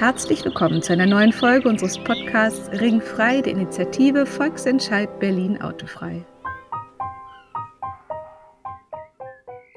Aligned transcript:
Herzlich 0.00 0.42
willkommen 0.46 0.82
zu 0.82 0.94
einer 0.94 1.04
neuen 1.04 1.30
Folge 1.30 1.68
unseres 1.68 1.98
Podcasts 1.98 2.70
Ringfrei 2.70 3.42
der 3.42 3.52
Initiative 3.52 4.24
Volksentscheid 4.24 5.20
Berlin 5.20 5.60
Autofrei. 5.60 6.24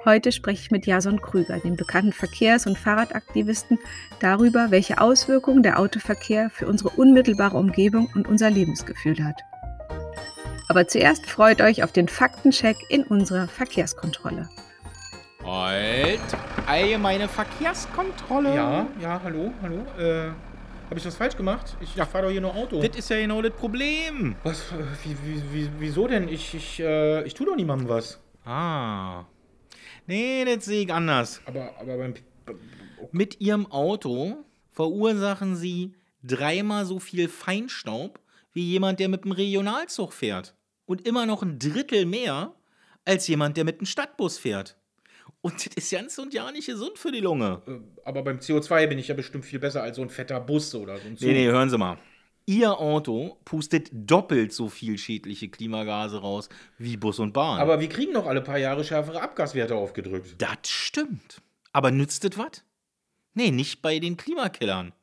Heute 0.05 0.31
spreche 0.31 0.61
ich 0.61 0.71
mit 0.71 0.87
Jason 0.87 1.21
Krüger, 1.21 1.59
dem 1.59 1.75
bekannten 1.75 2.13
Verkehrs- 2.13 2.65
und 2.65 2.77
Fahrradaktivisten, 2.77 3.77
darüber, 4.21 4.71
welche 4.71 5.01
Auswirkungen 5.01 5.61
der 5.61 5.77
Autoverkehr 5.77 6.49
für 6.49 6.67
unsere 6.67 6.91
unmittelbare 6.91 7.57
Umgebung 7.57 8.09
und 8.15 8.25
unser 8.25 8.49
Lebensgefühl 8.49 9.21
hat. 9.25 9.41
Aber 10.69 10.87
zuerst 10.87 11.25
freut 11.25 11.59
euch 11.59 11.83
auf 11.83 11.91
den 11.91 12.07
Faktencheck 12.07 12.77
in 12.87 13.03
unserer 13.03 13.49
Verkehrskontrolle. 13.49 14.47
Halt! 15.43 16.21
Allgemeine 16.65 17.27
Verkehrskontrolle. 17.27 18.55
Ja, 18.55 18.87
ja, 19.01 19.21
hallo, 19.23 19.51
hallo. 19.61 19.85
Äh, 19.97 20.29
habe 20.89 20.97
ich 20.97 21.05
was 21.05 21.15
falsch 21.15 21.35
gemacht? 21.35 21.75
Ich, 21.81 21.95
ich 21.97 22.03
fahre 22.03 22.25
doch 22.25 22.31
hier 22.31 22.41
nur 22.41 22.55
Auto. 22.55 22.81
Das 22.81 22.95
ist 22.97 23.09
ja 23.09 23.17
genau 23.17 23.41
das 23.41 23.51
Problem. 23.53 24.35
was? 24.43 24.71
äh, 24.71 24.75
Wie, 25.03 25.17
wie, 25.25 25.53
wie, 25.53 25.69
wieso 25.79 26.07
denn? 26.07 26.27
Ich, 26.27 26.53
ich, 26.53 26.79
äh, 26.79 27.23
ich 27.25 27.33
tue 27.33 27.45
doch 27.47 27.55
niemandem 27.55 27.89
was. 27.89 28.19
Ah. 28.45 29.25
Nee, 30.07 30.45
das 30.45 30.65
sehe 30.65 30.83
ich 30.83 30.93
anders. 30.93 31.41
Aber, 31.45 31.73
aber 31.79 31.97
beim. 31.97 32.13
Mit 33.11 33.41
ihrem 33.41 33.69
Auto 33.71 34.37
verursachen 34.71 35.55
sie 35.55 35.93
dreimal 36.23 36.85
so 36.85 36.99
viel 36.99 37.27
Feinstaub 37.27 38.19
wie 38.53 38.63
jemand, 38.63 38.99
der 38.99 39.09
mit 39.09 39.25
dem 39.25 39.31
Regionalzug 39.33 40.13
fährt. 40.13 40.55
Und 40.85 41.05
immer 41.07 41.25
noch 41.25 41.43
ein 41.43 41.59
Drittel 41.59 42.05
mehr 42.05 42.53
als 43.05 43.27
jemand, 43.27 43.57
der 43.57 43.65
mit 43.65 43.79
dem 43.79 43.85
Stadtbus 43.85 44.37
fährt. 44.37 44.77
Und 45.43 45.65
das 45.65 45.73
ist 45.75 45.91
ganz 45.91 46.17
und 46.17 46.33
ja 46.33 46.49
nicht 46.53 46.67
gesund 46.67 46.97
für 46.97 47.11
die 47.11 47.19
Lunge. 47.19 47.61
Äh, 47.67 47.71
aber 48.05 48.23
beim 48.23 48.37
CO2 48.37 48.87
bin 48.87 48.97
ich 48.97 49.09
ja 49.09 49.13
bestimmt 49.13 49.43
viel 49.43 49.59
besser 49.59 49.83
als 49.83 49.97
so 49.97 50.01
ein 50.01 50.09
fetter 50.09 50.39
Bus 50.39 50.73
oder 50.73 50.97
so 50.97 51.05
ein 51.05 51.17
Zug. 51.17 51.27
Nee, 51.27 51.33
nee, 51.33 51.47
hören 51.47 51.69
Sie 51.69 51.77
mal. 51.77 51.97
Ihr 52.45 52.79
Auto 52.79 53.37
pustet 53.43 53.89
doppelt 53.91 54.53
so 54.53 54.69
viel 54.69 54.97
schädliche 54.97 55.49
Klimagase 55.49 56.21
raus 56.21 56.47
wie 56.77 56.95
Bus 56.95 57.19
und 57.19 57.33
Bahn. 57.33 57.59
Aber 57.59 57.81
wir 57.81 57.89
kriegen 57.89 58.13
doch 58.13 58.25
alle 58.25 58.41
paar 58.41 58.57
Jahre 58.57 58.85
schärfere 58.85 59.21
Abgaswerte 59.21 59.75
aufgedrückt. 59.75 60.35
das 60.37 60.69
stimmt. 60.69 61.41
Aber 61.73 61.91
nützt 61.91 62.23
das 62.23 62.37
was? 62.37 62.63
Nee, 63.33 63.51
nicht 63.51 63.81
bei 63.81 63.99
den 63.99 64.15
Klimakillern. 64.15 64.93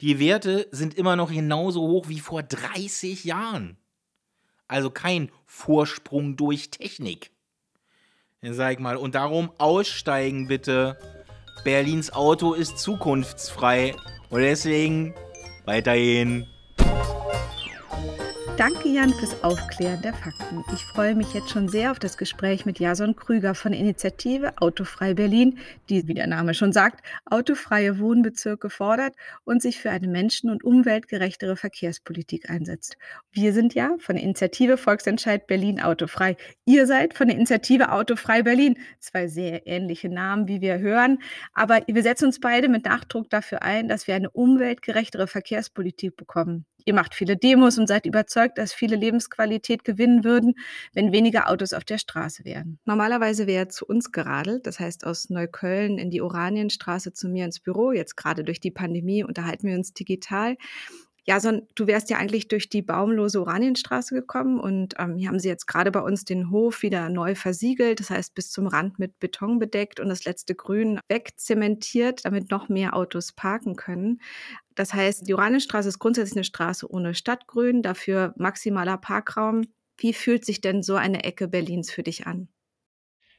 Die 0.00 0.18
Werte 0.18 0.66
sind 0.72 0.94
immer 0.94 1.14
noch 1.14 1.30
genauso 1.30 1.82
hoch 1.82 2.08
wie 2.08 2.20
vor 2.20 2.42
30 2.42 3.24
Jahren. 3.24 3.76
Also 4.66 4.90
kein 4.90 5.30
Vorsprung 5.46 6.36
durch 6.36 6.70
Technik. 6.70 7.30
Sag 8.42 8.72
ich 8.72 8.78
mal, 8.78 8.96
und 8.96 9.14
darum 9.14 9.50
aussteigen 9.58 10.48
bitte. 10.48 10.96
Berlins 11.62 12.10
Auto 12.10 12.54
ist 12.54 12.78
zukunftsfrei. 12.78 13.94
Und 14.30 14.40
deswegen 14.40 15.14
weiterhin. 15.66 16.46
Danke 18.60 18.90
Jan 18.90 19.14
fürs 19.14 19.42
Aufklären 19.42 20.02
der 20.02 20.12
Fakten. 20.12 20.62
Ich 20.74 20.84
freue 20.84 21.14
mich 21.14 21.32
jetzt 21.32 21.48
schon 21.48 21.66
sehr 21.70 21.92
auf 21.92 21.98
das 21.98 22.18
Gespräch 22.18 22.66
mit 22.66 22.78
Jason 22.78 23.16
Krüger 23.16 23.54
von 23.54 23.72
der 23.72 23.80
Initiative 23.80 24.52
Autofrei 24.58 25.14
Berlin, 25.14 25.58
die, 25.88 26.06
wie 26.06 26.12
der 26.12 26.26
Name 26.26 26.52
schon 26.52 26.70
sagt, 26.70 27.02
autofreie 27.24 27.98
Wohnbezirke 27.98 28.68
fordert 28.68 29.14
und 29.44 29.62
sich 29.62 29.78
für 29.78 29.88
eine 29.88 30.08
menschen- 30.08 30.50
und 30.50 30.62
umweltgerechtere 30.62 31.56
Verkehrspolitik 31.56 32.50
einsetzt. 32.50 32.98
Wir 33.32 33.54
sind 33.54 33.72
ja 33.72 33.96
von 33.98 34.16
der 34.16 34.24
Initiative 34.24 34.76
Volksentscheid 34.76 35.46
Berlin 35.46 35.80
Autofrei. 35.80 36.36
Ihr 36.66 36.86
seid 36.86 37.14
von 37.14 37.28
der 37.28 37.38
Initiative 37.38 37.90
Autofrei 37.90 38.42
Berlin. 38.42 38.76
Zwei 38.98 39.26
sehr 39.28 39.66
ähnliche 39.66 40.10
Namen, 40.10 40.48
wie 40.48 40.60
wir 40.60 40.80
hören. 40.80 41.22
Aber 41.54 41.80
wir 41.86 42.02
setzen 42.02 42.26
uns 42.26 42.40
beide 42.40 42.68
mit 42.68 42.84
Nachdruck 42.84 43.30
dafür 43.30 43.62
ein, 43.62 43.88
dass 43.88 44.06
wir 44.06 44.16
eine 44.16 44.28
umweltgerechtere 44.28 45.28
Verkehrspolitik 45.28 46.14
bekommen. 46.14 46.66
Ihr 46.84 46.94
macht 46.94 47.14
viele 47.14 47.36
Demos 47.36 47.78
und 47.78 47.86
seid 47.86 48.06
überzeugt, 48.06 48.58
dass 48.58 48.72
viele 48.72 48.96
Lebensqualität 48.96 49.84
gewinnen 49.84 50.24
würden, 50.24 50.54
wenn 50.92 51.12
weniger 51.12 51.48
Autos 51.50 51.72
auf 51.72 51.84
der 51.84 51.98
Straße 51.98 52.44
wären. 52.44 52.78
Normalerweise 52.84 53.46
wäre 53.46 53.68
zu 53.68 53.86
uns 53.86 54.12
geradelt, 54.12 54.66
das 54.66 54.80
heißt 54.80 55.04
aus 55.06 55.30
Neukölln 55.30 55.98
in 55.98 56.10
die 56.10 56.20
Oranienstraße 56.20 57.12
zu 57.12 57.28
mir 57.28 57.44
ins 57.44 57.60
Büro. 57.60 57.92
Jetzt 57.92 58.16
gerade 58.16 58.44
durch 58.44 58.60
die 58.60 58.70
Pandemie 58.70 59.24
unterhalten 59.24 59.68
wir 59.68 59.76
uns 59.76 59.92
digital. 59.92 60.56
Jason, 61.30 61.62
du 61.76 61.86
wärst 61.86 62.10
ja 62.10 62.16
eigentlich 62.16 62.48
durch 62.48 62.68
die 62.70 62.82
baumlose 62.82 63.40
Oranienstraße 63.40 64.16
gekommen 64.16 64.58
und 64.58 64.94
ähm, 64.98 65.14
hier 65.16 65.28
haben 65.28 65.38
sie 65.38 65.46
jetzt 65.46 65.68
gerade 65.68 65.92
bei 65.92 66.00
uns 66.00 66.24
den 66.24 66.50
Hof 66.50 66.82
wieder 66.82 67.08
neu 67.08 67.36
versiegelt, 67.36 68.00
das 68.00 68.10
heißt 68.10 68.34
bis 68.34 68.50
zum 68.50 68.66
Rand 68.66 68.98
mit 68.98 69.20
Beton 69.20 69.60
bedeckt 69.60 70.00
und 70.00 70.08
das 70.08 70.24
letzte 70.24 70.56
Grün 70.56 70.98
wegzementiert, 71.06 72.24
damit 72.24 72.50
noch 72.50 72.68
mehr 72.68 72.96
Autos 72.96 73.30
parken 73.30 73.76
können. 73.76 74.20
Das 74.74 74.92
heißt, 74.92 75.28
die 75.28 75.34
Oranienstraße 75.34 75.90
ist 75.90 76.00
grundsätzlich 76.00 76.36
eine 76.36 76.42
Straße 76.42 76.90
ohne 76.90 77.14
Stadtgrün, 77.14 77.82
dafür 77.82 78.34
maximaler 78.36 78.96
Parkraum. 78.96 79.62
Wie 79.98 80.14
fühlt 80.14 80.44
sich 80.44 80.60
denn 80.60 80.82
so 80.82 80.96
eine 80.96 81.22
Ecke 81.22 81.46
Berlins 81.46 81.92
für 81.92 82.02
dich 82.02 82.26
an? 82.26 82.48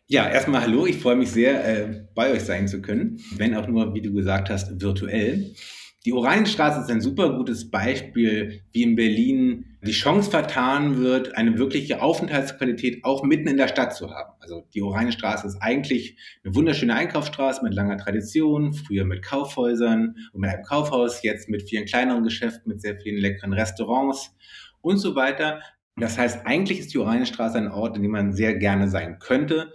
Ja, 0.07 0.29
erstmal 0.29 0.61
hallo. 0.61 0.85
Ich 0.85 0.99
freue 0.99 1.17
mich 1.17 1.31
sehr, 1.31 1.65
äh, 1.67 2.05
bei 2.15 2.31
euch 2.31 2.43
sein 2.43 2.69
zu 2.69 2.81
können, 2.81 3.19
wenn 3.35 3.53
auch 3.53 3.67
nur, 3.67 3.93
wie 3.93 4.01
du 4.01 4.13
gesagt 4.13 4.49
hast, 4.49 4.79
virtuell. 4.79 5.55
Die 6.03 6.13
Oranienstraße 6.13 6.81
ist 6.81 6.89
ein 6.89 6.99
super 6.99 7.37
gutes 7.37 7.69
Beispiel, 7.69 8.63
wie 8.71 8.81
in 8.81 8.95
Berlin 8.95 9.77
die 9.83 9.91
Chance 9.91 10.31
vertan 10.31 10.97
wird, 10.97 11.37
eine 11.37 11.59
wirkliche 11.59 12.01
Aufenthaltsqualität 12.01 13.03
auch 13.03 13.21
mitten 13.23 13.47
in 13.47 13.57
der 13.57 13.67
Stadt 13.67 13.95
zu 13.95 14.09
haben. 14.09 14.33
Also 14.39 14.67
die 14.73 14.81
Oranienstraße 14.81 15.45
ist 15.45 15.61
eigentlich 15.61 16.17
eine 16.43 16.55
wunderschöne 16.55 16.95
Einkaufsstraße 16.95 17.63
mit 17.63 17.75
langer 17.75 17.97
Tradition, 17.97 18.73
früher 18.73 19.05
mit 19.05 19.23
Kaufhäusern 19.23 20.15
und 20.33 20.41
mit 20.41 20.49
einem 20.49 20.63
Kaufhaus, 20.63 21.21
jetzt 21.21 21.49
mit 21.49 21.69
vielen 21.69 21.85
kleineren 21.85 22.23
Geschäften, 22.23 22.71
mit 22.71 22.81
sehr 22.81 22.97
vielen 22.97 23.21
leckeren 23.21 23.53
Restaurants 23.53 24.35
und 24.81 24.97
so 24.97 25.15
weiter. 25.15 25.61
Das 25.97 26.17
heißt, 26.17 26.47
eigentlich 26.47 26.79
ist 26.79 26.95
die 26.95 26.97
Oranienstraße 26.97 27.59
ein 27.59 27.71
Ort, 27.71 27.95
in 27.95 28.01
dem 28.01 28.11
man 28.11 28.33
sehr 28.33 28.55
gerne 28.55 28.89
sein 28.89 29.19
könnte. 29.19 29.71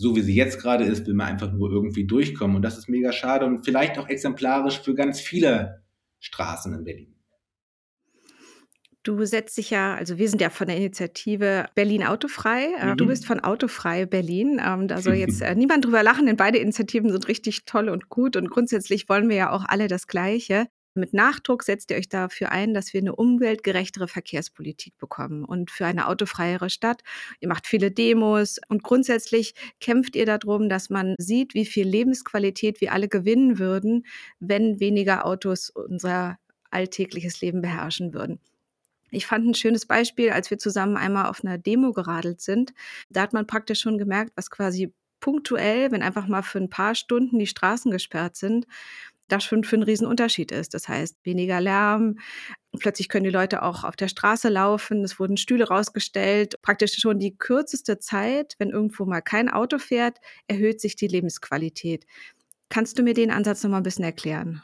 So 0.00 0.14
wie 0.16 0.22
sie 0.22 0.34
jetzt 0.34 0.60
gerade 0.62 0.84
ist, 0.84 1.06
will 1.06 1.14
man 1.14 1.26
einfach 1.26 1.52
nur 1.52 1.70
irgendwie 1.72 2.06
durchkommen. 2.06 2.56
Und 2.56 2.62
das 2.62 2.78
ist 2.78 2.88
mega 2.88 3.12
schade 3.12 3.44
und 3.46 3.64
vielleicht 3.64 3.98
auch 3.98 4.08
exemplarisch 4.08 4.80
für 4.80 4.94
ganz 4.94 5.20
viele 5.20 5.82
Straßen 6.20 6.72
in 6.72 6.84
Berlin. 6.84 7.14
Du 9.04 9.24
setzt 9.24 9.56
dich 9.56 9.70
ja, 9.70 9.94
also 9.94 10.18
wir 10.18 10.28
sind 10.28 10.40
ja 10.40 10.50
von 10.50 10.66
der 10.66 10.76
Initiative 10.76 11.66
Berlin 11.74 12.04
Autofrei. 12.04 12.66
Äh, 12.78 12.96
Du 12.96 13.04
Mhm. 13.04 13.08
bist 13.08 13.26
von 13.26 13.40
Autofrei 13.40 14.06
Berlin. 14.06 14.60
Ähm, 14.64 14.88
Da 14.88 15.00
soll 15.00 15.14
jetzt 15.14 15.40
äh, 15.40 15.54
niemand 15.56 15.84
drüber 15.84 16.02
lachen, 16.02 16.26
denn 16.26 16.36
beide 16.36 16.58
Initiativen 16.58 17.10
sind 17.10 17.28
richtig 17.28 17.64
toll 17.64 17.88
und 17.88 18.08
gut. 18.08 18.36
Und 18.36 18.50
grundsätzlich 18.50 19.08
wollen 19.08 19.28
wir 19.28 19.36
ja 19.36 19.50
auch 19.50 19.64
alle 19.66 19.88
das 19.88 20.06
Gleiche. 20.06 20.66
Mit 20.98 21.14
Nachdruck 21.14 21.62
setzt 21.62 21.90
ihr 21.90 21.96
euch 21.96 22.08
dafür 22.08 22.52
ein, 22.52 22.74
dass 22.74 22.92
wir 22.92 23.00
eine 23.00 23.14
umweltgerechtere 23.14 24.08
Verkehrspolitik 24.08 24.98
bekommen 24.98 25.44
und 25.44 25.70
für 25.70 25.86
eine 25.86 26.08
autofreiere 26.08 26.70
Stadt. 26.70 27.02
Ihr 27.40 27.48
macht 27.48 27.66
viele 27.66 27.90
Demos 27.90 28.58
und 28.68 28.82
grundsätzlich 28.82 29.54
kämpft 29.80 30.16
ihr 30.16 30.26
darum, 30.26 30.68
dass 30.68 30.90
man 30.90 31.14
sieht, 31.18 31.54
wie 31.54 31.66
viel 31.66 31.86
Lebensqualität 31.86 32.80
wir 32.80 32.92
alle 32.92 33.08
gewinnen 33.08 33.58
würden, 33.58 34.04
wenn 34.40 34.80
weniger 34.80 35.24
Autos 35.24 35.70
unser 35.70 36.38
alltägliches 36.70 37.40
Leben 37.40 37.62
beherrschen 37.62 38.12
würden. 38.12 38.40
Ich 39.10 39.26
fand 39.26 39.46
ein 39.46 39.54
schönes 39.54 39.86
Beispiel, 39.86 40.30
als 40.30 40.50
wir 40.50 40.58
zusammen 40.58 40.96
einmal 40.96 41.26
auf 41.26 41.42
einer 41.42 41.56
Demo 41.56 41.92
geradelt 41.92 42.40
sind. 42.40 42.74
Da 43.08 43.22
hat 43.22 43.32
man 43.32 43.46
praktisch 43.46 43.80
schon 43.80 43.96
gemerkt, 43.96 44.32
was 44.36 44.50
quasi 44.50 44.92
punktuell, 45.20 45.90
wenn 45.90 46.02
einfach 46.02 46.26
mal 46.26 46.42
für 46.42 46.58
ein 46.58 46.70
paar 46.70 46.94
Stunden 46.94 47.38
die 47.38 47.46
Straßen 47.46 47.90
gesperrt 47.90 48.36
sind, 48.36 48.66
das 49.28 49.44
schon 49.44 49.64
für 49.64 49.76
einen 49.76 49.82
Riesenunterschied 49.84 50.52
ist. 50.52 50.74
Das 50.74 50.88
heißt, 50.88 51.16
weniger 51.24 51.60
Lärm, 51.60 52.18
plötzlich 52.78 53.08
können 53.08 53.24
die 53.24 53.30
Leute 53.30 53.62
auch 53.62 53.84
auf 53.84 53.96
der 53.96 54.08
Straße 54.08 54.48
laufen, 54.48 55.04
es 55.04 55.18
wurden 55.18 55.36
Stühle 55.36 55.68
rausgestellt. 55.68 56.60
Praktisch 56.62 56.96
schon 56.98 57.18
die 57.18 57.36
kürzeste 57.36 57.98
Zeit, 57.98 58.54
wenn 58.58 58.70
irgendwo 58.70 59.04
mal 59.04 59.20
kein 59.20 59.48
Auto 59.48 59.78
fährt, 59.78 60.18
erhöht 60.46 60.80
sich 60.80 60.96
die 60.96 61.08
Lebensqualität. 61.08 62.06
Kannst 62.68 62.98
du 62.98 63.02
mir 63.02 63.14
den 63.14 63.30
Ansatz 63.30 63.62
noch 63.62 63.70
mal 63.70 63.78
ein 63.78 63.82
bisschen 63.82 64.04
erklären? 64.04 64.62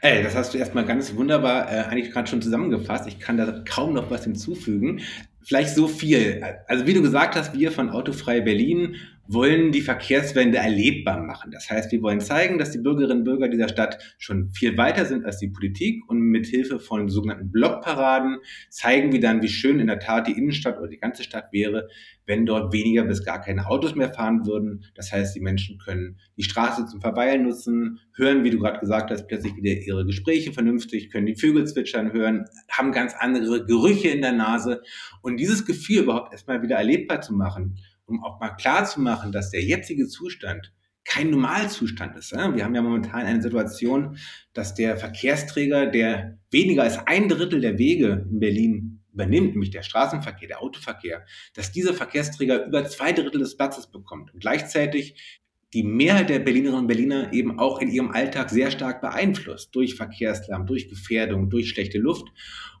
Ey, 0.00 0.22
das 0.22 0.36
hast 0.36 0.54
du 0.54 0.58
erstmal 0.58 0.84
ganz 0.84 1.14
wunderbar 1.16 1.70
äh, 1.70 1.80
eigentlich 1.86 2.12
gerade 2.12 2.28
schon 2.28 2.40
zusammengefasst. 2.40 3.08
Ich 3.08 3.18
kann 3.18 3.36
da 3.36 3.62
kaum 3.68 3.92
noch 3.92 4.10
was 4.10 4.22
hinzufügen. 4.22 5.00
Vielleicht 5.42 5.74
so 5.74 5.88
viel. 5.88 6.42
Also 6.68 6.86
wie 6.86 6.94
du 6.94 7.02
gesagt 7.02 7.34
hast, 7.34 7.52
wir 7.54 7.72
von 7.72 7.90
Autofrei 7.90 8.40
Berlin 8.40 8.96
wollen 9.26 9.72
die 9.72 9.80
Verkehrswende 9.80 10.58
erlebbar 10.58 11.20
machen. 11.22 11.50
Das 11.50 11.70
heißt, 11.70 11.90
wir 11.92 12.02
wollen 12.02 12.20
zeigen, 12.20 12.58
dass 12.58 12.70
die 12.70 12.78
Bürgerinnen 12.78 13.20
und 13.20 13.24
Bürger 13.24 13.48
dieser 13.48 13.68
Stadt 13.68 14.16
schon 14.18 14.50
viel 14.50 14.76
weiter 14.76 15.04
sind 15.06 15.24
als 15.24 15.38
die 15.38 15.48
Politik 15.48 16.02
und 16.08 16.20
mit 16.20 16.46
Hilfe 16.46 16.78
von 16.78 17.08
sogenannten 17.08 17.50
Blockparaden 17.50 18.38
zeigen 18.68 19.12
wir 19.12 19.20
dann, 19.20 19.42
wie 19.42 19.48
schön 19.48 19.80
in 19.80 19.86
der 19.86 19.98
Tat 19.98 20.26
die 20.26 20.32
Innenstadt 20.32 20.78
oder 20.78 20.88
die 20.88 20.98
ganze 20.98 21.22
Stadt 21.22 21.52
wäre, 21.52 21.88
wenn 22.26 22.46
dort 22.46 22.72
weniger 22.72 23.04
bis 23.04 23.24
gar 23.24 23.40
keine 23.40 23.66
Autos 23.66 23.94
mehr 23.94 24.12
fahren 24.12 24.46
würden. 24.46 24.84
Das 24.94 25.12
heißt, 25.12 25.34
die 25.34 25.40
Menschen 25.40 25.78
können 25.78 26.18
die 26.36 26.42
Straße 26.42 26.86
zum 26.86 27.00
Verweilen 27.00 27.44
nutzen, 27.44 28.00
hören, 28.16 28.44
wie 28.44 28.50
du 28.50 28.58
gerade 28.58 28.80
gesagt 28.80 29.10
hast, 29.10 29.26
plötzlich 29.26 29.56
wieder 29.56 29.72
ihre 29.72 30.06
Gespräche 30.06 30.52
vernünftig, 30.52 31.10
können 31.10 31.26
die 31.26 31.36
Vögel 31.36 31.66
zwitschern 31.66 32.12
hören, 32.12 32.44
haben 32.70 32.92
ganz 32.92 33.14
andere 33.18 33.64
Gerüche 33.64 34.08
in 34.08 34.22
der 34.22 34.32
Nase. 34.32 34.82
Und 35.22 35.38
dieses 35.38 35.64
Gefühl 35.64 36.04
überhaupt 36.04 36.32
erstmal 36.32 36.62
wieder 36.62 36.76
erlebbar 36.76 37.20
zu 37.20 37.34
machen, 37.34 37.76
um 38.06 38.22
auch 38.22 38.40
mal 38.40 38.50
klar 38.50 38.84
zu 38.84 39.00
machen, 39.00 39.32
dass 39.32 39.50
der 39.50 39.62
jetzige 39.62 40.06
Zustand 40.08 40.72
kein 41.04 41.30
Normalzustand 41.30 42.16
ist. 42.16 42.32
Wir 42.32 42.64
haben 42.64 42.74
ja 42.74 42.82
momentan 42.82 43.26
eine 43.26 43.42
Situation, 43.42 44.16
dass 44.54 44.74
der 44.74 44.96
Verkehrsträger, 44.96 45.86
der 45.86 46.38
weniger 46.50 46.82
als 46.82 46.98
ein 47.06 47.28
Drittel 47.28 47.60
der 47.60 47.78
Wege 47.78 48.26
in 48.30 48.40
Berlin 48.40 49.04
übernimmt, 49.12 49.52
nämlich 49.52 49.70
der 49.70 49.82
Straßenverkehr, 49.82 50.48
der 50.48 50.62
Autoverkehr, 50.62 51.24
dass 51.54 51.72
dieser 51.72 51.94
Verkehrsträger 51.94 52.66
über 52.66 52.86
zwei 52.86 53.12
Drittel 53.12 53.38
des 53.38 53.56
Platzes 53.56 53.86
bekommt 53.86 54.32
und 54.32 54.40
gleichzeitig 54.40 55.42
die 55.74 55.82
Mehrheit 55.82 56.30
der 56.30 56.38
Berlinerinnen 56.38 56.82
und 56.82 56.86
Berliner 56.86 57.32
eben 57.32 57.58
auch 57.58 57.80
in 57.80 57.90
ihrem 57.90 58.10
Alltag 58.12 58.48
sehr 58.50 58.70
stark 58.70 59.00
beeinflusst 59.00 59.74
durch 59.74 59.96
Verkehrslärm, 59.96 60.66
durch 60.66 60.88
Gefährdung, 60.88 61.50
durch 61.50 61.68
schlechte 61.68 61.98
Luft. 61.98 62.28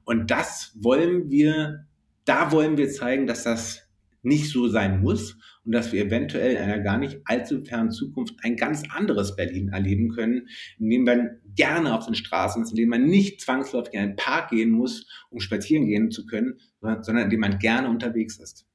Und 0.04 0.30
das 0.30 0.76
wollen 0.80 1.30
wir, 1.30 1.86
da 2.24 2.52
wollen 2.52 2.76
wir 2.76 2.88
zeigen, 2.90 3.26
dass 3.26 3.42
das 3.42 3.83
nicht 4.24 4.50
so 4.50 4.68
sein 4.68 5.00
muss 5.00 5.36
und 5.64 5.72
dass 5.72 5.92
wir 5.92 6.04
eventuell 6.04 6.56
in 6.56 6.62
einer 6.62 6.80
gar 6.80 6.98
nicht 6.98 7.20
allzu 7.24 7.64
fernen 7.64 7.90
Zukunft 7.90 8.34
ein 8.42 8.56
ganz 8.56 8.82
anderes 8.90 9.36
Berlin 9.36 9.68
erleben 9.68 10.10
können, 10.10 10.48
in 10.78 10.90
dem 10.90 11.04
man 11.04 11.40
gerne 11.54 11.94
auf 11.94 12.06
den 12.06 12.14
Straßen 12.14 12.62
ist, 12.62 12.70
in 12.70 12.76
dem 12.76 12.88
man 12.88 13.04
nicht 13.04 13.40
zwangsläufig 13.40 13.94
in 13.94 14.00
einen 14.00 14.16
Park 14.16 14.50
gehen 14.50 14.70
muss, 14.70 15.06
um 15.30 15.40
spazieren 15.40 15.86
gehen 15.86 16.10
zu 16.10 16.26
können, 16.26 16.58
sondern 16.80 17.24
in 17.24 17.30
dem 17.30 17.40
man 17.40 17.58
gerne 17.58 17.88
unterwegs 17.88 18.38
ist. 18.38 18.66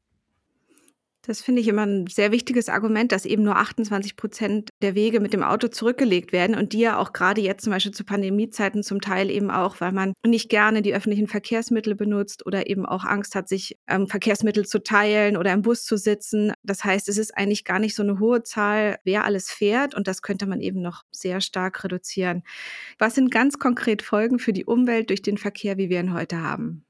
Das 1.24 1.42
finde 1.42 1.60
ich 1.60 1.68
immer 1.68 1.86
ein 1.86 2.08
sehr 2.08 2.32
wichtiges 2.32 2.70
Argument, 2.70 3.12
dass 3.12 3.26
eben 3.26 3.44
nur 3.44 3.58
28 3.58 4.16
Prozent 4.16 4.70
der 4.82 4.96
Wege 4.96 5.20
mit 5.20 5.34
dem 5.34 5.44
Auto 5.44 5.68
zurückgelegt 5.68 6.32
werden 6.32 6.56
und 6.56 6.72
die 6.72 6.80
ja 6.80 6.98
auch 6.98 7.12
gerade 7.12 7.42
jetzt 7.42 7.64
zum 7.64 7.74
Beispiel 7.74 7.92
zu 7.92 8.06
Pandemiezeiten 8.06 8.84
zum 8.84 9.02
Teil 9.02 9.30
eben 9.30 9.52
auch, 9.52 9.82
weil 9.82 9.92
man 9.92 10.14
nicht 10.26 10.50
gerne 10.50 10.82
die 10.82 10.94
öffentlichen 10.94 11.28
Verkehrsmittel 11.28 11.94
benutzt 11.96 12.46
oder 12.46 12.70
eben 12.70 12.86
auch 12.86 13.04
Angst 13.04 13.36
hat, 13.36 13.50
sich 13.50 13.78
ähm, 13.88 14.08
Verkehrsmittel 14.08 14.66
zu 14.66 14.82
teilen 14.82 15.36
oder 15.36 15.52
im 15.52 15.62
Bus 15.62 15.84
zu 15.84 15.98
sitzen. 15.98 16.54
Das 16.64 16.86
heißt, 16.86 17.10
es 17.10 17.18
ist 17.18 17.36
eigentlich 17.36 17.66
gar 17.66 17.80
nicht 17.80 17.96
so 17.96 18.04
eine 18.04 18.20
hohe 18.20 18.44
Zahl, 18.44 18.98
wer 19.04 19.26
alles 19.26 19.52
fährt 19.52 19.96
und 19.96 20.08
das 20.08 20.22
könnte 20.22 20.46
man 20.46 20.62
eben 20.62 20.82
noch 20.82 21.04
sehr 21.12 21.42
stark 21.42 21.84
reduzieren. 21.84 22.44
Was 22.98 23.16
sind 23.16 23.30
ganz 23.30 23.60
konkret 23.60 24.04
Folgen 24.04 24.40
für 24.40 24.54
die 24.54 24.66
Umwelt 24.66 25.10
durch 25.10 25.22
den 25.22 25.38
Verkehr, 25.38 25.78
wie 25.78 25.90
wir 25.90 26.00
ihn 26.00 26.14
heute 26.14 26.42
haben? 26.42 26.86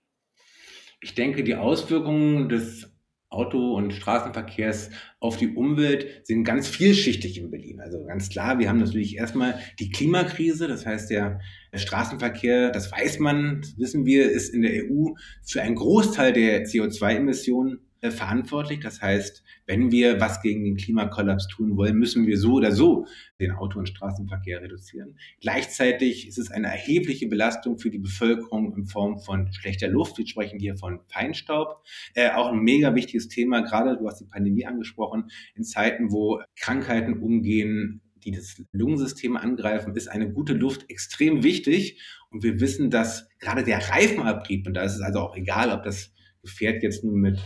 Ich 1.01 1.15
denke, 1.15 1.43
die 1.43 1.55
Auswirkungen 1.55 2.49
des 2.49 2.89
Auto- 3.29 3.75
und 3.75 3.93
Straßenverkehrs 3.93 4.89
auf 5.19 5.37
die 5.37 5.53
Umwelt 5.53 6.25
sind 6.25 6.43
ganz 6.43 6.67
vielschichtig 6.67 7.37
in 7.37 7.51
Berlin. 7.51 7.79
Also 7.79 8.03
ganz 8.03 8.29
klar, 8.29 8.57
wir 8.57 8.69
haben 8.69 8.79
natürlich 8.79 9.17
erstmal 9.17 9.59
die 9.79 9.91
Klimakrise, 9.91 10.67
das 10.67 10.85
heißt 10.85 11.11
der 11.11 11.39
Straßenverkehr, 11.73 12.71
das 12.71 12.91
weiß 12.91 13.19
man, 13.19 13.61
das 13.61 13.77
wissen 13.77 14.05
wir, 14.05 14.31
ist 14.31 14.53
in 14.53 14.63
der 14.63 14.83
EU 14.85 15.13
für 15.45 15.61
einen 15.61 15.75
Großteil 15.75 16.33
der 16.33 16.65
CO2-Emissionen 16.65 17.75
äh, 17.75 17.88
verantwortlich. 18.01 18.79
Das 18.79 19.01
heißt, 19.01 19.43
wenn 19.65 19.91
wir 19.91 20.19
was 20.19 20.41
gegen 20.41 20.63
den 20.63 20.77
Klimakollaps 20.77 21.47
tun 21.47 21.75
wollen, 21.77 21.97
müssen 21.97 22.25
wir 22.25 22.37
so 22.37 22.53
oder 22.53 22.71
so 22.71 23.05
den 23.39 23.51
Auto- 23.51 23.79
und 23.79 23.87
Straßenverkehr 23.87 24.61
reduzieren. 24.61 25.17
Gleichzeitig 25.41 26.27
ist 26.27 26.37
es 26.37 26.51
eine 26.51 26.67
erhebliche 26.67 27.27
Belastung 27.27 27.77
für 27.77 27.89
die 27.89 27.99
Bevölkerung 27.99 28.73
in 28.75 28.85
Form 28.85 29.19
von 29.19 29.51
schlechter 29.51 29.89
Luft. 29.89 30.17
Wir 30.17 30.27
sprechen 30.27 30.59
hier 30.59 30.77
von 30.77 31.01
Feinstaub. 31.07 31.83
Äh, 32.13 32.31
auch 32.31 32.51
ein 32.51 32.59
mega 32.59 32.95
wichtiges 32.95 33.27
Thema, 33.27 33.61
gerade 33.61 33.97
du 33.97 34.07
hast 34.07 34.21
die 34.21 34.25
Pandemie 34.25 34.65
angesprochen, 34.65 35.29
in 35.55 35.63
Zeiten, 35.63 36.11
wo 36.11 36.41
Krankheiten 36.55 37.21
umgehen, 37.21 38.01
die 38.23 38.31
das 38.31 38.61
Lungensystem 38.71 39.37
angreifen, 39.37 39.95
ist 39.95 40.07
eine 40.07 40.31
gute 40.31 40.53
Luft 40.53 40.89
extrem 40.89 41.43
wichtig. 41.43 42.01
Und 42.31 42.43
wir 42.43 42.59
wissen, 42.59 42.89
dass 42.89 43.27
gerade 43.39 43.63
der 43.63 43.89
Reifenabrieb, 43.89 44.67
und 44.67 44.73
da 44.73 44.83
ist 44.83 44.95
es 44.95 45.01
also 45.01 45.19
auch 45.19 45.35
egal, 45.35 45.71
ob 45.71 45.83
das 45.83 46.13
Gefährt 46.41 46.83
jetzt 46.83 47.03
nun 47.03 47.19
mit 47.19 47.39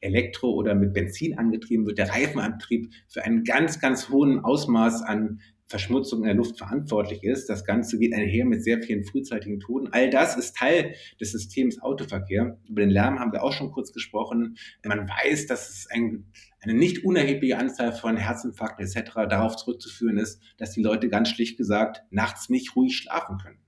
Elektro 0.00 0.50
oder 0.50 0.74
mit 0.74 0.92
Benzin 0.92 1.38
angetrieben 1.38 1.86
wird, 1.86 1.98
der 1.98 2.10
Reifenantrieb 2.10 2.92
für 3.08 3.24
einen 3.24 3.44
ganz, 3.44 3.80
ganz 3.80 4.08
hohen 4.08 4.40
Ausmaß 4.40 5.02
an 5.02 5.40
Verschmutzung 5.68 6.20
in 6.20 6.26
der 6.26 6.34
Luft 6.34 6.56
verantwortlich 6.56 7.22
ist. 7.22 7.48
Das 7.48 7.64
Ganze 7.64 7.98
geht 7.98 8.14
einher 8.14 8.46
mit 8.46 8.64
sehr 8.64 8.82
vielen 8.82 9.04
frühzeitigen 9.04 9.60
Toten. 9.60 9.88
All 9.92 10.08
das 10.08 10.36
ist 10.36 10.56
Teil 10.56 10.94
des 11.20 11.32
Systems 11.32 11.80
Autoverkehr. 11.80 12.58
Über 12.68 12.80
den 12.80 12.90
Lärm 12.90 13.18
haben 13.18 13.32
wir 13.32 13.42
auch 13.42 13.52
schon 13.52 13.70
kurz 13.70 13.92
gesprochen. 13.92 14.56
Man 14.84 15.08
weiß, 15.08 15.46
dass 15.46 15.68
es 15.68 15.86
ein, 15.90 16.32
eine 16.60 16.72
nicht 16.72 17.04
unerhebliche 17.04 17.58
Anzahl 17.58 17.92
von 17.92 18.16
Herzinfarkten 18.16 18.86
etc. 18.86 19.12
darauf 19.28 19.56
zurückzuführen 19.56 20.16
ist, 20.16 20.40
dass 20.56 20.72
die 20.72 20.82
Leute 20.82 21.08
ganz 21.08 21.28
schlicht 21.28 21.58
gesagt 21.58 22.02
nachts 22.10 22.48
nicht 22.48 22.74
ruhig 22.74 22.96
schlafen 22.96 23.36
können. 23.36 23.58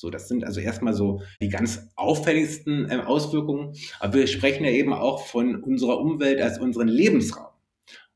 So, 0.00 0.10
das 0.10 0.28
sind 0.28 0.44
also 0.44 0.60
erstmal 0.60 0.94
so 0.94 1.22
die 1.40 1.48
ganz 1.48 1.88
auffälligsten 1.96 2.88
äh, 2.88 2.98
Auswirkungen. 3.04 3.74
Aber 3.98 4.14
wir 4.14 4.28
sprechen 4.28 4.64
ja 4.64 4.70
eben 4.70 4.92
auch 4.92 5.26
von 5.26 5.56
unserer 5.56 5.98
Umwelt 5.98 6.40
als 6.40 6.60
unseren 6.60 6.86
Lebensraum. 6.86 7.47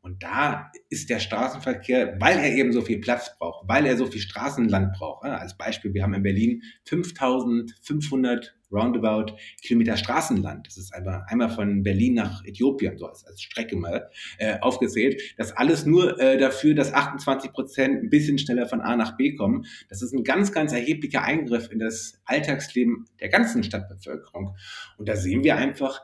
Und 0.05 0.25
da 0.25 0.73
ist 0.91 1.11
der 1.11 1.21
Straßenverkehr, 1.21 2.17
weil 2.19 2.37
er 2.39 2.53
eben 2.53 2.73
so 2.73 2.83
viel 2.83 2.99
Platz 2.99 3.39
braucht, 3.39 3.69
weil 3.69 3.87
er 3.87 3.97
so 3.97 4.07
viel 4.07 4.21
Straßenland 4.21 4.95
braucht. 4.95 5.25
Als 5.25 5.57
Beispiel, 5.57 5.95
wir 5.95 6.03
haben 6.03 6.13
in 6.15 6.25
Berlin 6.25 6.63
5500 6.87 8.57
roundabout 8.73 9.37
Kilometer 9.63 9.97
Straßenland. 9.97 10.67
Das 10.67 10.77
ist 10.77 10.93
einmal, 10.93 11.25
einmal 11.29 11.51
von 11.51 11.85
Berlin 11.85 12.15
nach 12.15 12.45
Äthiopien, 12.45 12.99
so 12.99 13.07
als, 13.07 13.25
als 13.25 13.43
Strecke 13.43 13.77
mal 13.77 14.11
äh, 14.39 14.59
aufgezählt. 14.59 15.23
Das 15.37 15.53
alles 15.53 15.87
nur 15.87 16.19
äh, 16.19 16.37
dafür, 16.37 16.75
dass 16.75 16.93
28 16.93 17.53
Prozent 17.53 18.03
ein 18.03 18.11
bisschen 18.11 18.39
schneller 18.39 18.67
von 18.67 18.81
A 18.81 18.97
nach 18.97 19.17
B 19.17 19.37
kommen. 19.37 19.67
Das 19.89 20.03
ist 20.03 20.13
ein 20.13 20.25
ganz, 20.25 20.51
ganz 20.51 20.73
erheblicher 20.73 21.23
Eingriff 21.23 21.71
in 21.71 21.79
das 21.79 22.21
Alltagsleben 22.25 23.05
der 23.21 23.29
ganzen 23.29 23.63
Stadtbevölkerung. 23.63 24.57
Und 24.97 25.09
da 25.09 25.15
sehen 25.15 25.45
wir 25.45 25.57
einfach, 25.57 26.03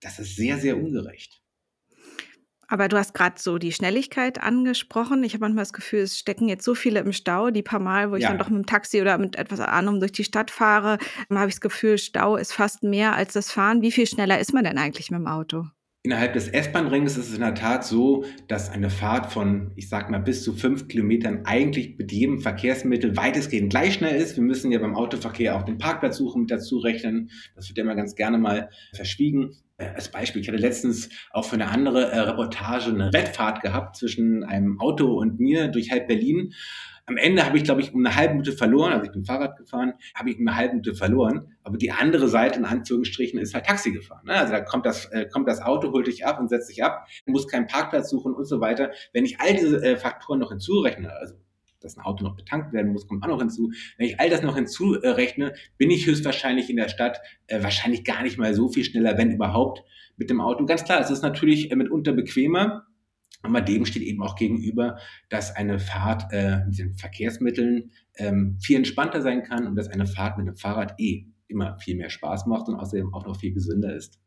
das 0.00 0.18
ist 0.18 0.36
sehr, 0.36 0.56
sehr 0.56 0.78
ungerecht. 0.78 1.43
Aber 2.68 2.88
du 2.88 2.96
hast 2.96 3.14
gerade 3.14 3.36
so 3.38 3.58
die 3.58 3.72
Schnelligkeit 3.72 4.42
angesprochen. 4.42 5.22
Ich 5.24 5.34
habe 5.34 5.42
manchmal 5.42 5.62
das 5.62 5.72
Gefühl, 5.72 6.00
es 6.00 6.18
stecken 6.18 6.48
jetzt 6.48 6.64
so 6.64 6.74
viele 6.74 7.00
im 7.00 7.12
Stau. 7.12 7.50
Die 7.50 7.62
paar 7.62 7.80
Mal, 7.80 8.10
wo 8.10 8.16
ich 8.16 8.24
dann 8.24 8.38
doch 8.38 8.48
mit 8.48 8.64
dem 8.64 8.66
Taxi 8.66 9.00
oder 9.00 9.18
mit 9.18 9.36
etwas 9.36 9.60
anderem 9.60 10.00
durch 10.00 10.12
die 10.12 10.24
Stadt 10.24 10.50
fahre, 10.50 10.98
habe 11.30 11.48
ich 11.48 11.54
das 11.54 11.60
Gefühl, 11.60 11.98
Stau 11.98 12.36
ist 12.36 12.52
fast 12.52 12.82
mehr 12.82 13.14
als 13.14 13.34
das 13.34 13.50
Fahren. 13.50 13.82
Wie 13.82 13.92
viel 13.92 14.06
schneller 14.06 14.38
ist 14.38 14.54
man 14.54 14.64
denn 14.64 14.78
eigentlich 14.78 15.10
mit 15.10 15.20
dem 15.20 15.26
Auto? 15.26 15.64
Innerhalb 16.06 16.34
des 16.34 16.48
S-Bahn-Rings 16.48 17.16
ist 17.16 17.28
es 17.28 17.34
in 17.34 17.40
der 17.40 17.54
Tat 17.54 17.82
so, 17.82 18.26
dass 18.46 18.68
eine 18.68 18.90
Fahrt 18.90 19.32
von, 19.32 19.72
ich 19.74 19.88
sag 19.88 20.10
mal, 20.10 20.18
bis 20.18 20.44
zu 20.44 20.52
fünf 20.52 20.86
Kilometern 20.86 21.46
eigentlich 21.46 21.96
mit 21.96 22.12
jedem 22.12 22.40
Verkehrsmittel 22.40 23.16
weitestgehend 23.16 23.70
gleich 23.70 23.94
schnell 23.94 24.20
ist. 24.20 24.36
Wir 24.36 24.42
müssen 24.42 24.70
ja 24.70 24.78
beim 24.80 24.94
Autoverkehr 24.94 25.56
auch 25.56 25.62
den 25.62 25.78
Parkplatzsuchen 25.78 26.42
mit 26.42 26.50
dazu 26.50 26.76
rechnen. 26.76 27.30
Das 27.56 27.70
wird 27.70 27.78
ja 27.78 27.84
immer 27.84 27.94
ganz 27.94 28.16
gerne 28.16 28.36
mal 28.36 28.68
verschwiegen. 28.92 29.56
Äh, 29.76 29.88
als 29.94 30.10
Beispiel, 30.10 30.40
ich 30.40 30.48
hatte 30.48 30.58
letztens 30.58 31.08
auch 31.30 31.44
für 31.44 31.54
eine 31.54 31.68
andere 31.68 32.10
äh, 32.10 32.20
Reportage 32.20 32.90
eine 32.90 33.12
Wettfahrt 33.12 33.60
gehabt 33.60 33.96
zwischen 33.96 34.44
einem 34.44 34.80
Auto 34.80 35.18
und 35.18 35.40
mir 35.40 35.68
durch 35.68 35.90
halb 35.90 36.06
Berlin. 36.06 36.52
Am 37.06 37.18
Ende 37.18 37.44
habe 37.44 37.58
ich, 37.58 37.64
glaube 37.64 37.82
ich, 37.82 37.92
um 37.92 38.04
eine 38.04 38.16
halbe 38.16 38.32
Minute 38.32 38.52
verloren, 38.52 38.92
also 38.92 39.04
ich 39.04 39.12
bin 39.12 39.26
Fahrrad 39.26 39.58
gefahren, 39.58 39.92
habe 40.14 40.30
ich 40.30 40.38
um 40.38 40.48
eine 40.48 40.56
halbe 40.56 40.74
Minute 40.74 40.94
verloren. 40.94 41.54
Aber 41.62 41.76
die 41.76 41.92
andere 41.92 42.28
Seite, 42.28 42.58
in 42.58 42.64
Anführungsstrichen, 42.64 43.38
ist 43.38 43.52
halt 43.52 43.66
Taxi 43.66 43.92
gefahren. 43.92 44.24
Ne? 44.24 44.32
Also 44.32 44.52
da 44.52 44.60
kommt 44.60 44.86
das, 44.86 45.06
äh, 45.06 45.26
kommt 45.26 45.48
das 45.48 45.60
Auto, 45.60 45.92
holt 45.92 46.06
dich 46.06 46.24
ab 46.24 46.40
und 46.40 46.48
setzt 46.48 46.70
dich 46.70 46.82
ab, 46.82 47.06
muss 47.26 47.48
keinen 47.48 47.66
Parkplatz 47.66 48.08
suchen 48.08 48.32
und 48.32 48.46
so 48.46 48.60
weiter. 48.60 48.92
Wenn 49.12 49.26
ich 49.26 49.38
all 49.40 49.54
diese 49.54 49.84
äh, 49.84 49.96
Faktoren 49.96 50.38
noch 50.38 50.50
hinzurechne, 50.50 51.12
also 51.12 51.34
dass 51.84 51.96
ein 51.96 52.04
Auto 52.04 52.24
noch 52.24 52.36
betankt 52.36 52.72
werden 52.72 52.92
muss, 52.92 53.06
kommt 53.06 53.22
auch 53.24 53.28
noch 53.28 53.40
hinzu. 53.40 53.72
Wenn 53.98 54.08
ich 54.08 54.18
all 54.18 54.30
das 54.30 54.42
noch 54.42 54.56
hinzurechne, 54.56 55.54
bin 55.76 55.90
ich 55.90 56.06
höchstwahrscheinlich 56.06 56.70
in 56.70 56.76
der 56.76 56.88
Stadt 56.88 57.18
äh, 57.46 57.62
wahrscheinlich 57.62 58.04
gar 58.04 58.22
nicht 58.22 58.38
mal 58.38 58.54
so 58.54 58.68
viel 58.68 58.84
schneller, 58.84 59.16
wenn 59.18 59.30
überhaupt, 59.30 59.82
mit 60.16 60.30
dem 60.30 60.40
Auto. 60.40 60.64
Ganz 60.64 60.84
klar, 60.84 61.00
es 61.00 61.10
ist 61.10 61.22
natürlich 61.22 61.70
äh, 61.70 61.76
mitunter 61.76 62.12
bequemer, 62.12 62.86
aber 63.42 63.60
dem 63.60 63.84
steht 63.84 64.02
eben 64.02 64.22
auch 64.22 64.36
gegenüber, 64.36 64.98
dass 65.28 65.54
eine 65.54 65.78
Fahrt 65.78 66.32
äh, 66.32 66.64
mit 66.64 66.78
den 66.78 66.94
Verkehrsmitteln 66.94 67.90
ähm, 68.16 68.58
viel 68.60 68.76
entspannter 68.76 69.22
sein 69.22 69.42
kann 69.42 69.66
und 69.66 69.76
dass 69.76 69.88
eine 69.88 70.06
Fahrt 70.06 70.38
mit 70.38 70.46
dem 70.46 70.56
Fahrrad 70.56 70.98
eh 70.98 71.26
immer 71.48 71.78
viel 71.78 71.96
mehr 71.96 72.10
Spaß 72.10 72.46
macht 72.46 72.68
und 72.68 72.76
außerdem 72.76 73.12
auch 73.12 73.26
noch 73.26 73.38
viel 73.38 73.52
gesünder 73.52 73.94
ist. 73.94 74.18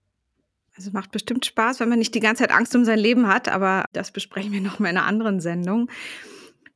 Also 0.76 0.92
macht 0.92 1.12
bestimmt 1.12 1.44
Spaß, 1.46 1.80
wenn 1.80 1.90
man 1.90 1.98
nicht 1.98 2.14
die 2.14 2.20
ganze 2.20 2.44
Zeit 2.44 2.52
Angst 2.52 2.76
um 2.76 2.86
sein 2.86 3.00
Leben 3.00 3.28
hat, 3.28 3.50
aber 3.50 3.86
das 3.94 4.12
besprechen 4.12 4.52
wir 4.52 4.62
noch 4.62 4.78
mal 4.78 4.90
in 4.90 4.98
einer 4.98 5.08
anderen 5.08 5.40
Sendung. 5.40 5.90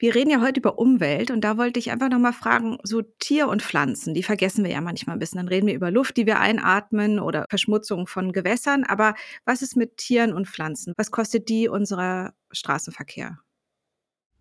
Wir 0.01 0.15
reden 0.15 0.31
ja 0.31 0.41
heute 0.41 0.59
über 0.59 0.79
Umwelt 0.79 1.29
und 1.29 1.41
da 1.41 1.59
wollte 1.59 1.79
ich 1.79 1.91
einfach 1.91 2.09
noch 2.09 2.17
mal 2.17 2.33
fragen, 2.33 2.79
so 2.81 3.03
Tier 3.03 3.47
und 3.47 3.61
Pflanzen, 3.61 4.15
die 4.15 4.23
vergessen 4.23 4.63
wir 4.63 4.71
ja 4.71 4.81
manchmal 4.81 5.15
ein 5.15 5.19
bisschen. 5.19 5.37
Dann 5.37 5.47
reden 5.47 5.67
wir 5.67 5.75
über 5.75 5.91
Luft, 5.91 6.17
die 6.17 6.25
wir 6.25 6.39
einatmen 6.39 7.19
oder 7.19 7.45
Verschmutzung 7.51 8.07
von 8.07 8.31
Gewässern. 8.31 8.83
Aber 8.83 9.13
was 9.45 9.61
ist 9.61 9.75
mit 9.75 9.97
Tieren 9.97 10.33
und 10.33 10.47
Pflanzen? 10.47 10.95
Was 10.97 11.11
kostet 11.11 11.49
die 11.49 11.69
unserer 11.69 12.33
Straßenverkehr? 12.51 13.37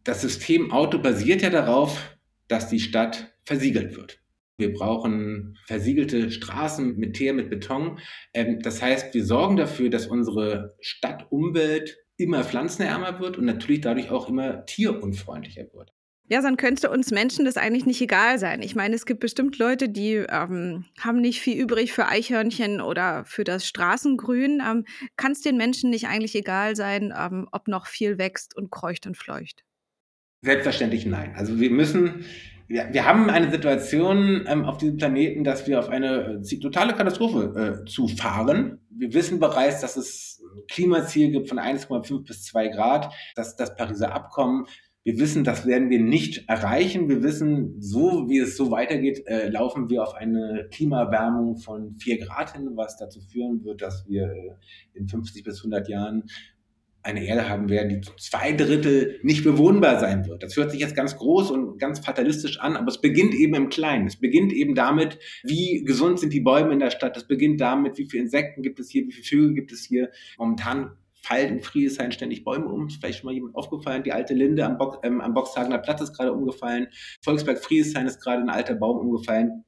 Das 0.02 0.22
System 0.22 0.72
Auto 0.72 0.98
basiert 0.98 1.42
ja 1.42 1.50
darauf, 1.50 2.16
dass 2.48 2.70
die 2.70 2.80
Stadt 2.80 3.30
versiegelt 3.44 3.94
wird. 3.94 4.18
Wir 4.56 4.72
brauchen 4.72 5.58
versiegelte 5.66 6.30
Straßen 6.30 6.96
mit 6.96 7.16
Teer, 7.16 7.34
mit 7.34 7.50
Beton. 7.50 7.98
Ähm, 8.32 8.60
das 8.62 8.80
heißt, 8.80 9.12
wir 9.12 9.26
sorgen 9.26 9.56
dafür, 9.56 9.90
dass 9.90 10.06
unsere 10.06 10.74
Stadtumwelt 10.80 11.98
immer 12.20 12.44
pflanzenärmer 12.44 13.20
wird 13.20 13.38
und 13.38 13.44
natürlich 13.44 13.80
dadurch 13.80 14.10
auch 14.10 14.28
immer 14.28 14.64
tierunfreundlicher 14.66 15.64
wird. 15.72 15.92
Ja, 16.32 16.40
dann 16.40 16.56
könnte 16.56 16.90
uns 16.90 17.10
Menschen 17.10 17.44
das 17.44 17.56
eigentlich 17.56 17.86
nicht 17.86 18.00
egal 18.00 18.38
sein. 18.38 18.62
Ich 18.62 18.76
meine, 18.76 18.94
es 18.94 19.04
gibt 19.04 19.18
bestimmt 19.18 19.58
Leute, 19.58 19.88
die 19.88 20.14
ähm, 20.14 20.84
haben 21.00 21.20
nicht 21.20 21.40
viel 21.40 21.60
übrig 21.60 21.92
für 21.92 22.06
Eichhörnchen 22.06 22.80
oder 22.80 23.24
für 23.24 23.42
das 23.42 23.66
Straßengrün. 23.66 24.62
Ähm, 24.64 24.84
Kann 25.16 25.32
es 25.32 25.40
den 25.40 25.56
Menschen 25.56 25.90
nicht 25.90 26.06
eigentlich 26.06 26.36
egal 26.36 26.76
sein, 26.76 27.12
ähm, 27.18 27.48
ob 27.50 27.66
noch 27.66 27.86
viel 27.88 28.16
wächst 28.16 28.56
und 28.56 28.70
kreucht 28.70 29.08
und 29.08 29.16
fleucht? 29.16 29.64
Selbstverständlich 30.42 31.04
nein. 31.04 31.34
Also 31.34 31.58
wir 31.58 31.70
müssen, 31.70 32.24
wir, 32.70 32.88
wir 32.92 33.04
haben 33.04 33.28
eine 33.30 33.50
Situation 33.50 34.44
ähm, 34.46 34.64
auf 34.64 34.78
diesem 34.78 34.96
Planeten, 34.96 35.42
dass 35.42 35.66
wir 35.66 35.80
auf 35.80 35.88
eine 35.88 36.40
äh, 36.40 36.58
totale 36.60 36.94
Katastrophe 36.94 37.82
äh, 37.82 37.84
zufahren. 37.84 38.78
Wir 38.90 39.12
wissen 39.12 39.40
bereits, 39.40 39.80
dass 39.80 39.96
es 39.96 40.40
ein 40.54 40.62
Klimaziel 40.68 41.32
gibt 41.32 41.48
von 41.48 41.58
1,5 41.58 42.24
bis 42.24 42.44
2 42.44 42.68
Grad, 42.68 43.12
dass 43.34 43.56
das 43.56 43.74
Pariser 43.74 44.14
Abkommen 44.14 44.66
wir 45.02 45.18
wissen, 45.18 45.44
das 45.44 45.64
werden 45.66 45.88
wir 45.88 45.98
nicht 45.98 46.46
erreichen. 46.46 47.08
Wir 47.08 47.22
wissen, 47.22 47.80
so 47.80 48.28
wie 48.28 48.38
es 48.38 48.58
so 48.58 48.70
weitergeht, 48.70 49.26
äh, 49.26 49.48
laufen 49.48 49.88
wir 49.88 50.02
auf 50.02 50.14
eine 50.14 50.68
Klimaerwärmung 50.70 51.56
von 51.56 51.96
4 51.96 52.18
Grad 52.18 52.52
hin, 52.52 52.72
was 52.74 52.98
dazu 52.98 53.20
führen 53.22 53.64
wird, 53.64 53.80
dass 53.80 54.06
wir 54.06 54.58
in 54.92 55.08
50 55.08 55.42
bis 55.42 55.60
100 55.60 55.88
Jahren 55.88 56.24
eine 57.02 57.24
Erde 57.24 57.48
haben 57.48 57.70
werden, 57.70 57.88
die 57.88 58.00
zu 58.00 58.12
zwei 58.16 58.52
Drittel 58.52 59.18
nicht 59.22 59.42
bewohnbar 59.44 59.98
sein 60.00 60.26
wird. 60.26 60.42
Das 60.42 60.56
hört 60.56 60.70
sich 60.70 60.80
jetzt 60.80 60.94
ganz 60.94 61.16
groß 61.16 61.50
und 61.50 61.78
ganz 61.78 62.00
fatalistisch 62.00 62.60
an, 62.60 62.76
aber 62.76 62.88
es 62.88 63.00
beginnt 63.00 63.34
eben 63.34 63.54
im 63.54 63.68
Kleinen. 63.68 64.06
Es 64.06 64.16
beginnt 64.16 64.52
eben 64.52 64.74
damit, 64.74 65.18
wie 65.42 65.82
gesund 65.84 66.20
sind 66.20 66.32
die 66.32 66.40
Bäume 66.40 66.72
in 66.72 66.80
der 66.80 66.90
Stadt. 66.90 67.16
Es 67.16 67.26
beginnt 67.26 67.60
damit, 67.60 67.96
wie 67.98 68.08
viele 68.08 68.24
Insekten 68.24 68.62
gibt 68.62 68.80
es 68.80 68.90
hier, 68.90 69.06
wie 69.06 69.12
viele 69.12 69.24
Vögel 69.24 69.54
gibt 69.54 69.72
es 69.72 69.84
hier. 69.84 70.10
Momentan 70.38 70.92
fallen 71.22 71.56
in 71.56 71.60
Friedrichshain 71.60 72.12
ständig 72.12 72.44
Bäume 72.44 72.66
um. 72.66 72.86
Ist 72.88 72.96
vielleicht 73.00 73.20
schon 73.20 73.26
mal 73.26 73.34
jemand 73.34 73.54
aufgefallen. 73.54 74.02
Die 74.02 74.12
alte 74.12 74.34
Linde 74.34 74.64
am, 74.64 74.78
Bock, 74.78 75.00
ähm, 75.02 75.20
am 75.20 75.34
Boxhagener 75.34 75.78
Platz 75.78 76.00
ist 76.00 76.16
gerade 76.16 76.32
umgefallen. 76.32 76.88
Volksberg 77.22 77.58
Friedrichshain 77.58 78.06
ist 78.06 78.20
gerade 78.20 78.42
ein 78.42 78.50
alter 78.50 78.74
Baum 78.74 78.98
umgefallen. 78.98 79.64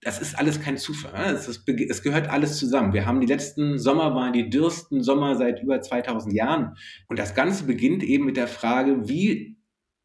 Das 0.00 0.20
ist 0.20 0.38
alles 0.38 0.60
kein 0.60 0.76
Zufall. 0.76 1.12
Ne? 1.12 1.32
Es, 1.32 1.48
ist, 1.48 1.68
es, 1.68 2.02
gehört 2.02 2.28
alles 2.28 2.56
zusammen. 2.56 2.92
Wir 2.92 3.04
haben 3.04 3.20
die 3.20 3.26
letzten 3.26 3.78
Sommer 3.78 4.14
waren 4.14 4.32
die 4.32 4.48
dürsten 4.48 5.02
Sommer 5.02 5.36
seit 5.36 5.62
über 5.62 5.80
2000 5.80 6.34
Jahren. 6.34 6.76
Und 7.08 7.18
das 7.18 7.34
Ganze 7.34 7.64
beginnt 7.64 8.04
eben 8.04 8.24
mit 8.24 8.36
der 8.36 8.46
Frage, 8.46 9.08
wie 9.08 9.58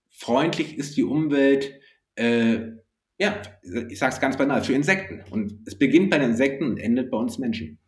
freundlich 0.09 0.77
ist 0.77 0.97
die 0.97 1.03
Umwelt, 1.03 1.79
äh, 2.15 2.71
ja, 3.19 3.41
ich 3.89 3.99
sage 3.99 4.13
es 4.13 4.19
ganz 4.19 4.37
banal, 4.37 4.63
für 4.63 4.73
Insekten. 4.73 5.23
Und 5.31 5.59
es 5.67 5.77
beginnt 5.77 6.09
bei 6.09 6.17
den 6.17 6.31
Insekten 6.31 6.65
und 6.65 6.77
endet 6.77 7.11
bei 7.11 7.17
uns 7.17 7.37
Menschen. 7.37 7.79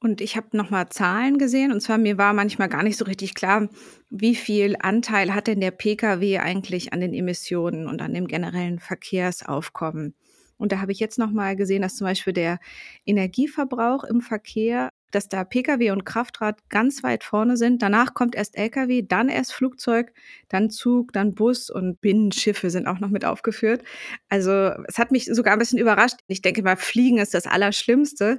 Und 0.00 0.20
ich 0.20 0.36
habe 0.36 0.56
noch 0.56 0.70
mal 0.70 0.88
Zahlen 0.88 1.38
gesehen 1.38 1.70
und 1.70 1.80
zwar 1.80 1.96
mir 1.96 2.18
war 2.18 2.32
manchmal 2.32 2.68
gar 2.68 2.82
nicht 2.82 2.96
so 2.96 3.04
richtig 3.04 3.34
klar, 3.36 3.68
wie 4.10 4.34
viel 4.34 4.74
Anteil 4.80 5.32
hat 5.32 5.46
denn 5.46 5.60
der 5.60 5.70
Pkw 5.70 6.38
eigentlich 6.38 6.92
an 6.92 7.00
den 7.00 7.14
Emissionen 7.14 7.86
und 7.86 8.02
an 8.02 8.12
dem 8.12 8.26
generellen 8.26 8.80
Verkehrsaufkommen? 8.80 10.16
Und 10.62 10.70
da 10.70 10.80
habe 10.80 10.92
ich 10.92 11.00
jetzt 11.00 11.18
noch 11.18 11.32
mal 11.32 11.56
gesehen, 11.56 11.82
dass 11.82 11.96
zum 11.96 12.06
Beispiel 12.06 12.32
der 12.32 12.60
Energieverbrauch 13.04 14.04
im 14.04 14.20
Verkehr, 14.20 14.90
dass 15.10 15.28
da 15.28 15.42
Pkw 15.42 15.90
und 15.90 16.04
Kraftrad 16.04 16.60
ganz 16.68 17.02
weit 17.02 17.24
vorne 17.24 17.56
sind. 17.56 17.82
Danach 17.82 18.14
kommt 18.14 18.36
erst 18.36 18.56
Lkw, 18.56 19.02
dann 19.02 19.28
erst 19.28 19.54
Flugzeug, 19.54 20.12
dann 20.48 20.70
Zug, 20.70 21.12
dann 21.12 21.34
Bus 21.34 21.68
und 21.68 22.00
Binnenschiffe 22.00 22.70
sind 22.70 22.86
auch 22.86 23.00
noch 23.00 23.10
mit 23.10 23.24
aufgeführt. 23.24 23.82
Also 24.28 24.70
es 24.86 24.98
hat 24.98 25.10
mich 25.10 25.24
sogar 25.24 25.54
ein 25.54 25.58
bisschen 25.58 25.80
überrascht. 25.80 26.20
Ich 26.28 26.42
denke 26.42 26.62
mal, 26.62 26.76
Fliegen 26.76 27.18
ist 27.18 27.34
das 27.34 27.48
Allerschlimmste. 27.48 28.38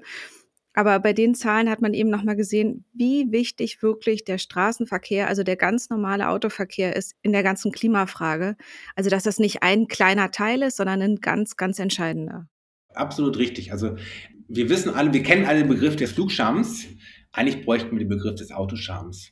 Aber 0.73 0.99
bei 0.99 1.13
den 1.13 1.35
Zahlen 1.35 1.69
hat 1.69 1.81
man 1.81 1.93
eben 1.93 2.09
nochmal 2.09 2.35
gesehen, 2.35 2.85
wie 2.93 3.31
wichtig 3.31 3.83
wirklich 3.83 4.23
der 4.23 4.39
Straßenverkehr, 4.39 5.27
also 5.27 5.43
der 5.43 5.55
ganz 5.55 5.89
normale 5.89 6.29
Autoverkehr 6.29 6.95
ist 6.95 7.15
in 7.21 7.31
der 7.31 7.43
ganzen 7.43 7.71
Klimafrage. 7.71 8.55
Also 8.95 9.09
dass 9.09 9.23
das 9.23 9.37
nicht 9.37 9.61
ein 9.61 9.87
kleiner 9.87 10.31
Teil 10.31 10.63
ist, 10.63 10.77
sondern 10.77 11.01
ein 11.01 11.17
ganz, 11.17 11.57
ganz 11.57 11.77
entscheidender. 11.77 12.47
Absolut 12.89 13.37
richtig. 13.37 13.71
Also 13.71 13.95
wir 14.47 14.69
wissen 14.69 14.93
alle, 14.93 15.13
wir 15.13 15.23
kennen 15.23 15.45
alle 15.45 15.59
den 15.59 15.69
Begriff 15.69 15.95
des 15.95 16.11
Flugschams. 16.11 16.85
Eigentlich 17.31 17.63
bräuchten 17.63 17.91
wir 17.91 17.99
den 17.99 18.09
Begriff 18.09 18.35
des 18.35 18.51
Autoschams. 18.51 19.31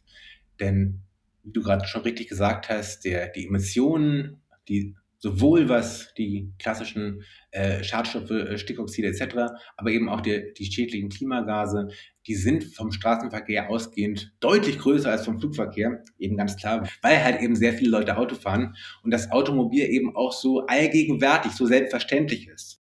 Denn, 0.59 1.01
wie 1.43 1.51
du 1.51 1.61
gerade 1.61 1.87
schon 1.87 2.01
richtig 2.01 2.27
gesagt 2.27 2.69
hast, 2.69 3.03
der, 3.03 3.29
die 3.29 3.47
Emissionen, 3.47 4.41
die 4.67 4.95
sowohl 5.21 5.69
was 5.69 6.13
die 6.17 6.51
klassischen 6.57 7.23
äh, 7.51 7.83
Schadstoffe, 7.83 8.31
äh, 8.31 8.57
Stickoxide 8.57 9.07
etc., 9.07 9.53
aber 9.77 9.91
eben 9.91 10.09
auch 10.09 10.21
die, 10.21 10.53
die 10.57 10.65
schädlichen 10.65 11.09
Klimagase, 11.09 11.89
die 12.27 12.35
sind 12.35 12.63
vom 12.63 12.91
Straßenverkehr 12.91 13.69
ausgehend 13.69 14.33
deutlich 14.39 14.79
größer 14.79 15.11
als 15.11 15.25
vom 15.25 15.39
Flugverkehr, 15.39 16.03
eben 16.17 16.37
ganz 16.37 16.57
klar, 16.57 16.89
weil 17.01 17.23
halt 17.23 17.41
eben 17.41 17.55
sehr 17.55 17.73
viele 17.73 17.91
Leute 17.91 18.17
Auto 18.17 18.35
fahren 18.35 18.75
und 19.03 19.11
das 19.11 19.31
Automobil 19.31 19.85
eben 19.85 20.15
auch 20.15 20.33
so 20.33 20.65
allgegenwärtig, 20.65 21.51
so 21.51 21.65
selbstverständlich 21.65 22.47
ist. 22.47 22.80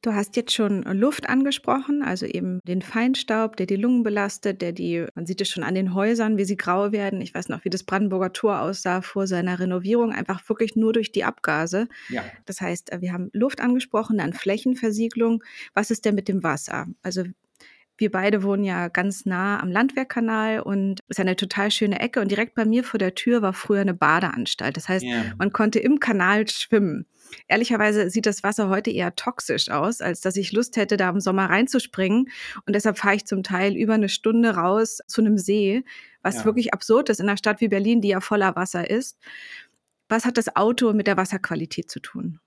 Du 0.00 0.14
hast 0.14 0.36
jetzt 0.36 0.52
schon 0.52 0.82
Luft 0.82 1.28
angesprochen, 1.28 2.02
also 2.04 2.24
eben 2.24 2.60
den 2.62 2.82
Feinstaub, 2.82 3.56
der 3.56 3.66
die 3.66 3.76
Lungen 3.76 4.04
belastet, 4.04 4.62
der 4.62 4.70
die, 4.70 5.04
man 5.16 5.26
sieht 5.26 5.40
es 5.40 5.48
schon 5.48 5.64
an 5.64 5.74
den 5.74 5.92
Häusern, 5.92 6.38
wie 6.38 6.44
sie 6.44 6.56
grau 6.56 6.92
werden. 6.92 7.20
Ich 7.20 7.34
weiß 7.34 7.48
noch, 7.48 7.64
wie 7.64 7.70
das 7.70 7.82
Brandenburger 7.82 8.32
Tor 8.32 8.60
aussah 8.60 9.02
vor 9.02 9.26
seiner 9.26 9.58
Renovierung, 9.58 10.12
einfach 10.12 10.48
wirklich 10.48 10.76
nur 10.76 10.92
durch 10.92 11.10
die 11.10 11.24
Abgase. 11.24 11.88
Ja. 12.10 12.22
Das 12.46 12.60
heißt, 12.60 12.92
wir 13.00 13.12
haben 13.12 13.30
Luft 13.32 13.60
angesprochen, 13.60 14.18
dann 14.18 14.34
Flächenversiegelung. 14.34 15.42
Was 15.74 15.90
ist 15.90 16.04
denn 16.04 16.14
mit 16.14 16.28
dem 16.28 16.44
Wasser? 16.44 16.86
Also 17.02 17.24
wir 17.96 18.12
beide 18.12 18.44
wohnen 18.44 18.62
ja 18.62 18.86
ganz 18.86 19.26
nah 19.26 19.60
am 19.60 19.72
Landwehrkanal 19.72 20.60
und 20.60 21.00
ist 21.08 21.18
eine 21.18 21.34
total 21.34 21.72
schöne 21.72 21.98
Ecke. 21.98 22.20
Und 22.20 22.30
direkt 22.30 22.54
bei 22.54 22.64
mir 22.64 22.84
vor 22.84 22.98
der 22.98 23.16
Tür 23.16 23.42
war 23.42 23.52
früher 23.52 23.80
eine 23.80 23.94
Badeanstalt. 23.94 24.76
Das 24.76 24.88
heißt, 24.88 25.04
yeah. 25.04 25.34
man 25.36 25.52
konnte 25.52 25.80
im 25.80 25.98
Kanal 25.98 26.48
schwimmen. 26.48 27.06
Ehrlicherweise 27.46 28.10
sieht 28.10 28.26
das 28.26 28.42
Wasser 28.42 28.68
heute 28.68 28.90
eher 28.90 29.14
toxisch 29.14 29.70
aus, 29.70 30.00
als 30.00 30.20
dass 30.20 30.36
ich 30.36 30.52
Lust 30.52 30.76
hätte, 30.76 30.96
da 30.96 31.10
im 31.10 31.20
Sommer 31.20 31.46
reinzuspringen. 31.46 32.30
Und 32.66 32.74
deshalb 32.74 32.98
fahre 32.98 33.16
ich 33.16 33.26
zum 33.26 33.42
Teil 33.42 33.76
über 33.76 33.94
eine 33.94 34.08
Stunde 34.08 34.50
raus 34.50 35.00
zu 35.06 35.20
einem 35.20 35.38
See, 35.38 35.84
was 36.22 36.36
ja. 36.36 36.44
wirklich 36.44 36.72
absurd 36.72 37.08
ist 37.08 37.20
in 37.20 37.28
einer 37.28 37.36
Stadt 37.36 37.60
wie 37.60 37.68
Berlin, 37.68 38.00
die 38.00 38.08
ja 38.08 38.20
voller 38.20 38.56
Wasser 38.56 38.88
ist. 38.88 39.18
Was 40.08 40.24
hat 40.24 40.38
das 40.38 40.56
Auto 40.56 40.92
mit 40.92 41.06
der 41.06 41.16
Wasserqualität 41.16 41.90
zu 41.90 42.00
tun? 42.00 42.40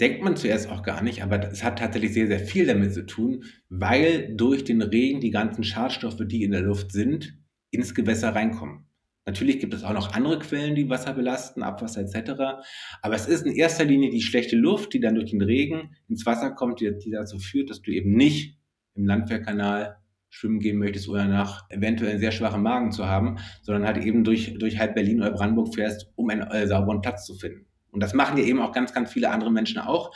denkt 0.00 0.22
man 0.22 0.36
zuerst 0.36 0.68
auch 0.68 0.82
gar 0.82 1.02
nicht, 1.02 1.22
aber 1.22 1.50
es 1.50 1.64
hat 1.64 1.78
tatsächlich 1.78 2.12
sehr, 2.12 2.26
sehr 2.26 2.40
viel 2.40 2.66
damit 2.66 2.94
zu 2.94 3.04
tun, 3.04 3.44
weil 3.68 4.34
durch 4.34 4.64
den 4.64 4.82
Regen 4.82 5.20
die 5.20 5.30
ganzen 5.30 5.64
Schadstoffe, 5.64 6.20
die 6.20 6.44
in 6.44 6.52
der 6.52 6.62
Luft 6.62 6.92
sind, 6.92 7.36
ins 7.70 7.94
Gewässer 7.94 8.34
reinkommen. 8.34 8.87
Natürlich 9.28 9.58
gibt 9.58 9.74
es 9.74 9.84
auch 9.84 9.92
noch 9.92 10.14
andere 10.14 10.38
Quellen, 10.38 10.74
die 10.74 10.88
Wasser 10.88 11.12
belasten, 11.12 11.62
Abwasser 11.62 12.00
etc. 12.00 12.64
Aber 13.02 13.14
es 13.14 13.28
ist 13.28 13.44
in 13.44 13.52
erster 13.52 13.84
Linie 13.84 14.08
die 14.08 14.22
schlechte 14.22 14.56
Luft, 14.56 14.94
die 14.94 15.00
dann 15.00 15.16
durch 15.16 15.32
den 15.32 15.42
Regen 15.42 15.94
ins 16.08 16.24
Wasser 16.24 16.50
kommt, 16.52 16.80
die, 16.80 16.96
die 16.96 17.10
dazu 17.10 17.38
führt, 17.38 17.68
dass 17.68 17.82
du 17.82 17.90
eben 17.90 18.14
nicht 18.14 18.56
im 18.94 19.04
Landwehrkanal 19.04 19.98
schwimmen 20.30 20.60
gehen 20.60 20.78
möchtest 20.78 21.10
oder 21.10 21.26
nach 21.26 21.68
eventuell 21.68 22.12
einen 22.12 22.20
sehr 22.20 22.32
schwachen 22.32 22.62
Magen 22.62 22.90
zu 22.90 23.04
haben, 23.04 23.36
sondern 23.60 23.84
halt 23.84 24.02
eben 24.02 24.24
durch, 24.24 24.56
durch 24.58 24.78
halb 24.78 24.94
Berlin 24.94 25.20
oder 25.20 25.32
Brandenburg 25.32 25.74
fährst, 25.74 26.10
um 26.16 26.30
einen 26.30 26.50
äh, 26.50 26.66
sauberen 26.66 27.02
Platz 27.02 27.26
zu 27.26 27.34
finden. 27.34 27.66
Und 27.90 28.02
das 28.02 28.14
machen 28.14 28.38
ja 28.38 28.44
eben 28.44 28.62
auch 28.62 28.72
ganz, 28.72 28.94
ganz 28.94 29.12
viele 29.12 29.28
andere 29.28 29.52
Menschen 29.52 29.78
auch. 29.78 30.14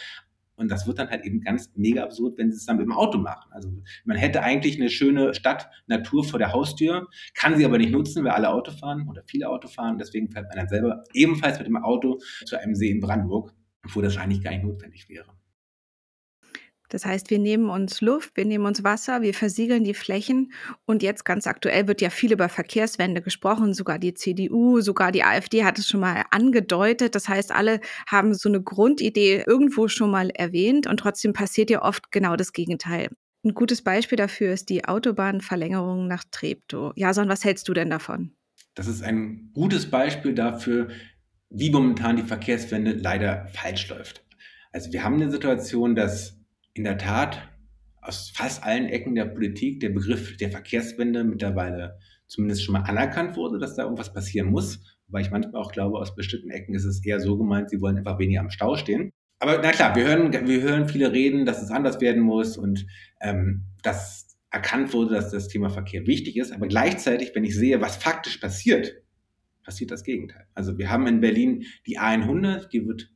Und 0.57 0.71
das 0.71 0.87
wird 0.87 0.99
dann 0.99 1.11
halt 1.11 1.25
eben 1.25 1.41
ganz 1.41 1.71
mega 1.75 2.03
absurd, 2.03 2.39
wenn 2.39 2.51
sie 2.51 2.57
es 2.57 2.67
dann 2.67 2.77
mit 2.77 2.87
dem 2.87 2.93
Auto 2.93 3.19
machen. 3.19 3.51
Also 3.53 3.71
man 4.05 4.17
hätte 4.17 4.43
eigentlich 4.43 4.79
eine 4.79 4.91
schöne 4.91 5.35
Stadt, 5.35 5.69
Natur 5.87 6.25
vor 6.25 6.39
der 6.39 6.53
Haustür, 6.53 7.09
kann 7.35 7.57
sie 7.57 7.65
aber 7.65 7.79
nicht 7.79 7.93
nutzen, 7.93 8.25
weil 8.25 8.33
alle 8.33 8.51
Auto 8.51 8.71
fahren 8.73 9.09
oder 9.09 9.23
viele 9.27 9.49
Auto 9.49 9.69
fahren. 9.69 9.99
Deswegen 9.99 10.31
fährt 10.31 10.49
man 10.49 10.59
dann 10.59 10.69
selber 10.69 11.05
ebenfalls 11.15 11.59
mit 11.59 11.67
dem 11.67 11.77
Auto 11.77 12.19
zu 12.45 12.59
einem 12.59 12.75
See 12.75 12.91
in 12.91 13.01
Brandenburg, 13.01 13.55
wo 13.93 14.01
das 14.01 14.17
eigentlich 14.17 14.43
gar 14.43 14.53
nicht 14.53 14.65
notwendig 14.65 15.09
wäre. 15.09 15.33
Das 16.93 17.07
heißt, 17.07 17.31
wir 17.31 17.39
nehmen 17.39 17.71
uns 17.71 18.03
Luft, 18.03 18.37
wir 18.37 18.45
nehmen 18.45 18.67
uns 18.67 18.85
Wasser, 18.85 19.23
wir 19.23 19.33
versiegeln 19.33 19.83
die 19.83 19.95
Flächen. 19.95 20.53
Und 20.85 21.03
jetzt 21.03 21.25
ganz 21.25 21.47
aktuell 21.47 21.89
wird 21.89 22.03
ja 22.03 22.11
viel 22.11 22.33
über 22.33 22.51
Verkehrswende 22.51 23.23
gesprochen. 23.23 23.73
Sogar 23.73 23.99
die 23.99 24.13
CDU, 24.13 24.83
sogar 24.83 25.11
die 25.11 25.25
AfD 25.25 25.65
hat 25.65 25.79
es 25.79 25.89
schon 25.89 26.01
mal 26.01 26.25
angedeutet. 26.31 27.15
Das 27.15 27.31
heißt, 27.31 27.51
alle 27.51 27.81
haben 28.07 28.35
so 28.35 28.51
eine 28.51 28.63
Grundidee 28.63 29.43
irgendwo 29.47 29.89
schon 29.89 30.11
mal 30.11 30.29
erwähnt. 30.29 30.87
Und 30.87 30.99
trotzdem 30.99 31.33
passiert 31.33 31.71
ja 31.71 31.81
oft 31.81 32.13
genau 32.13 32.37
das 32.37 32.53
Gegenteil. 32.53 33.09
Ein 33.43 33.55
gutes 33.55 33.81
Beispiel 33.81 34.17
dafür 34.17 34.53
ist 34.53 34.69
die 34.69 34.85
Autobahnverlängerung 34.85 36.07
nach 36.09 36.25
Treptow. 36.31 36.93
Jason, 36.95 37.31
was 37.31 37.43
hältst 37.43 37.67
du 37.71 37.73
denn 37.73 37.89
davon? 37.89 38.33
Das 38.75 38.87
ist 38.87 39.03
ein 39.03 39.51
gutes 39.55 39.91
Beispiel 39.91 40.35
dafür, 40.35 40.89
wie 41.49 41.71
momentan 41.71 42.17
die 42.17 42.23
Verkehrswende 42.23 42.93
leider 42.93 43.47
falsch 43.55 43.89
läuft. 43.89 44.27
Also 44.73 44.93
wir 44.93 45.03
haben 45.03 45.15
eine 45.15 45.31
Situation, 45.31 45.95
dass 45.95 46.42
in 46.75 46.85
der 46.85 46.99
Tat 46.99 47.49
aus 48.01 48.31
fast 48.35 48.65
allen 48.65 48.87
Ecken 48.87 49.15
der 49.15 49.27
Politik 49.27 49.81
der 49.81 49.91
Begriff 49.91 50.37
der 50.37 50.51
Verkehrswende 50.51 51.25
mittlerweile 51.25 51.99
zumindest 52.27 52.65
schon 52.65 52.73
mal 52.73 52.83
anerkannt 52.83 53.37
wurde, 53.37 53.59
dass 53.59 53.77
da 53.77 53.83
irgendwas 53.83 54.13
passieren 54.13 54.51
muss. 54.51 54.81
Wobei 55.07 55.21
ich 55.21 55.31
manchmal 55.31 55.61
auch 55.61 55.73
glaube, 55.73 55.99
aus 55.99 56.15
bestimmten 56.15 56.51
Ecken 56.51 56.75
ist 56.75 56.85
es 56.85 57.05
eher 57.05 57.21
so 57.21 57.37
gemeint, 57.37 57.71
sie 57.71 57.81
wollen 57.81 57.99
einfach 57.99 58.19
weniger 58.19 58.41
am 58.41 58.51
Stau 58.51 58.77
stehen. 58.77 59.11
Aber 59.39 59.61
na 59.63 59.71
klar, 59.73 59.95
wir 59.95 60.05
hören, 60.05 60.33
wir 60.33 60.63
hören 60.63 60.89
viele 60.89 61.13
reden, 61.13 61.45
dass 61.45 61.63
es 61.63 61.71
anders 61.71 62.01
werden 62.01 62.23
muss 62.23 62.57
und 62.57 62.87
ähm, 63.21 63.65
dass 63.83 64.39
erkannt 64.51 64.93
wurde, 64.93 65.15
dass 65.15 65.31
das 65.31 65.49
Thema 65.49 65.71
Verkehr 65.71 66.07
wichtig 66.07 66.37
ist. 66.37 66.53
Aber 66.53 66.69
gleichzeitig, 66.69 67.35
wenn 67.35 67.45
ich 67.45 67.57
sehe, 67.57 67.81
was 67.81 67.97
faktisch 67.97 68.37
passiert, 68.37 68.95
passiert 69.65 69.91
das 69.91 70.05
Gegenteil. 70.05 70.47
Also 70.55 70.79
wir 70.79 70.91
haben 70.91 71.07
in 71.07 71.21
Berlin 71.21 71.65
die 71.87 71.99
A100, 71.99 72.69
die 72.69 72.87
wird 72.87 73.11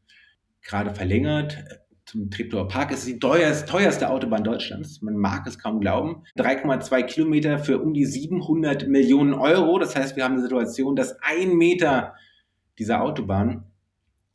gerade 0.63 0.95
verlängert 0.95 1.65
zum 2.07 2.31
Treptower 2.31 2.69
Park. 2.69 2.93
Es 2.93 3.01
ist 3.01 3.09
die 3.09 3.19
teuerste, 3.19 3.67
teuerste 3.67 4.09
Autobahn 4.09 4.45
Deutschlands. 4.45 5.03
Man 5.03 5.17
mag 5.17 5.47
es 5.47 5.59
kaum 5.59 5.81
glauben. 5.81 6.23
3,2 6.39 7.03
Kilometer 7.03 7.59
für 7.59 7.83
um 7.83 7.93
die 7.93 8.07
700 8.07 8.87
Millionen 8.89 9.35
Euro. 9.35 9.79
Das 9.79 9.97
heißt, 9.97 10.17
wir 10.17 10.25
haben 10.25 10.35
eine 10.35 10.43
Situation, 10.43 10.95
dass 10.95 11.21
ein 11.21 11.57
Meter 11.57 12.15
dieser 12.79 13.03
Autobahn 13.03 13.65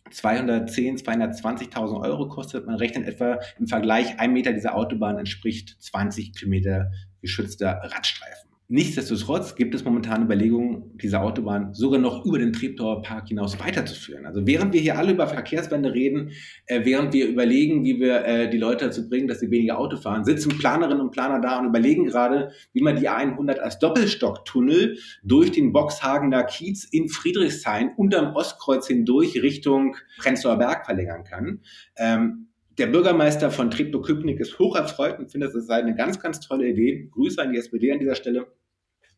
210, 0.09 0.97
220.000 0.97 2.01
Euro 2.01 2.27
kostet. 2.27 2.65
Man 2.67 2.75
rechnet 2.75 3.07
etwa 3.07 3.39
im 3.57 3.67
Vergleich, 3.67 4.19
ein 4.19 4.33
Meter 4.33 4.51
dieser 4.51 4.75
Autobahn 4.75 5.17
entspricht 5.17 5.81
20 5.81 6.33
Kilometer 6.33 6.91
geschützter 7.21 7.81
Radstreifen. 7.83 8.50
Nichtsdestotrotz 8.73 9.55
gibt 9.55 9.75
es 9.75 9.83
momentan 9.83 10.23
Überlegungen, 10.23 10.97
diese 10.97 11.19
Autobahn 11.19 11.73
sogar 11.73 11.99
noch 11.99 12.23
über 12.23 12.39
den 12.39 12.53
Treptower 12.53 13.01
Park 13.01 13.27
hinaus 13.27 13.59
weiterzuführen. 13.59 14.25
Also 14.25 14.47
während 14.47 14.71
wir 14.71 14.79
hier 14.79 14.97
alle 14.97 15.11
über 15.11 15.27
Verkehrswende 15.27 15.93
reden, 15.93 16.31
äh, 16.67 16.85
während 16.85 17.11
wir 17.11 17.27
überlegen, 17.27 17.83
wie 17.83 17.99
wir 17.99 18.23
äh, 18.23 18.49
die 18.49 18.57
Leute 18.57 18.85
dazu 18.85 19.09
bringen, 19.09 19.27
dass 19.27 19.41
sie 19.41 19.51
weniger 19.51 19.77
Auto 19.77 19.97
fahren, 19.97 20.23
sitzen 20.23 20.57
Planerinnen 20.57 21.01
und 21.01 21.11
Planer 21.11 21.41
da 21.41 21.59
und 21.59 21.65
überlegen 21.65 22.05
gerade, 22.05 22.53
wie 22.71 22.81
man 22.81 22.95
die 22.95 23.09
A100 23.09 23.57
als 23.57 23.77
Doppelstocktunnel 23.79 24.97
durch 25.21 25.51
den 25.51 25.73
Boxhagener 25.73 26.43
Kiez 26.45 26.85
in 26.85 27.09
Friedrichshain 27.09 27.91
unterm 27.97 28.33
Ostkreuz 28.37 28.87
hindurch 28.87 29.41
Richtung 29.41 29.97
Prenzlauer 30.17 30.57
Berg 30.57 30.85
verlängern 30.85 31.25
kann. 31.25 31.59
Ähm, 31.97 32.47
der 32.77 32.87
Bürgermeister 32.87 33.51
von 33.51 33.69
Treptow-Köpenick 33.69 34.39
ist 34.39 34.57
hoch 34.59 34.77
erfreut 34.77 35.19
und 35.19 35.29
findet, 35.29 35.53
es 35.53 35.67
sei 35.67 35.75
eine 35.75 35.93
ganz, 35.93 36.21
ganz 36.21 36.39
tolle 36.39 36.69
Idee. 36.69 37.09
Grüße 37.11 37.41
an 37.41 37.51
die 37.51 37.57
SPD 37.57 37.91
an 37.91 37.99
dieser 37.99 38.15
Stelle. 38.15 38.47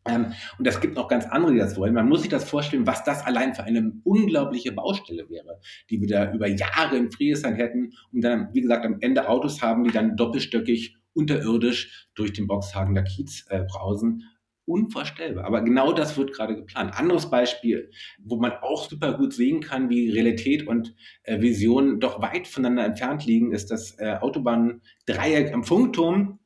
Ähm, 0.06 0.34
und 0.58 0.68
es 0.68 0.82
gibt 0.82 0.96
noch 0.96 1.08
ganz 1.08 1.26
andere, 1.26 1.54
die 1.54 1.60
das 1.60 1.78
wollen. 1.78 1.94
Man 1.94 2.10
muss 2.10 2.22
sich 2.22 2.30
das 2.30 2.50
vorstellen, 2.50 2.86
was 2.86 3.04
das 3.04 3.26
allein 3.26 3.56
für 3.56 3.64
eine 3.64 3.94
unglaubliche 4.04 4.72
Baustelle 4.72 5.30
wäre, 5.30 5.60
die 5.90 6.02
wir 6.02 6.08
da 6.08 6.34
über 6.34 6.48
Jahre 6.48 6.98
in 6.98 7.12
Friedrichshain 7.12 7.56
hätten 7.56 7.94
und 8.12 8.22
dann, 8.22 8.50
wie 8.54 8.62
gesagt, 8.62 8.86
am 8.86 8.98
Ende 9.00 9.30
Autos 9.30 9.62
haben, 9.62 9.84
die 9.84 9.92
dann 9.92 10.18
doppelstöckig 10.18 10.98
unterirdisch 11.14 12.10
durch 12.16 12.34
den 12.34 12.48
Boxhagener 12.48 13.04
Kiez 13.04 13.46
äh, 13.50 13.64
brausen. 13.64 14.24
Unvorstellbar. 14.66 15.44
Aber 15.44 15.62
genau 15.62 15.92
das 15.92 16.16
wird 16.18 16.32
gerade 16.32 16.56
geplant. 16.56 16.98
Anderes 16.98 17.30
Beispiel, 17.30 17.92
wo 18.18 18.38
man 18.38 18.54
auch 18.62 18.90
super 18.90 19.18
gut 19.18 19.34
sehen 19.34 19.60
kann, 19.60 19.90
wie 19.90 20.10
Realität 20.10 20.66
und 20.68 20.96
äh, 21.24 21.42
Vision 21.42 22.00
doch 22.00 22.22
weit 22.22 22.48
voneinander 22.48 22.86
entfernt 22.86 23.26
liegen, 23.26 23.52
ist 23.52 23.72
das 23.72 24.00
äh, 24.00 24.16
Autobahn-Dreieck 24.22 25.54
am 25.54 25.66
Funkturm 25.66 26.40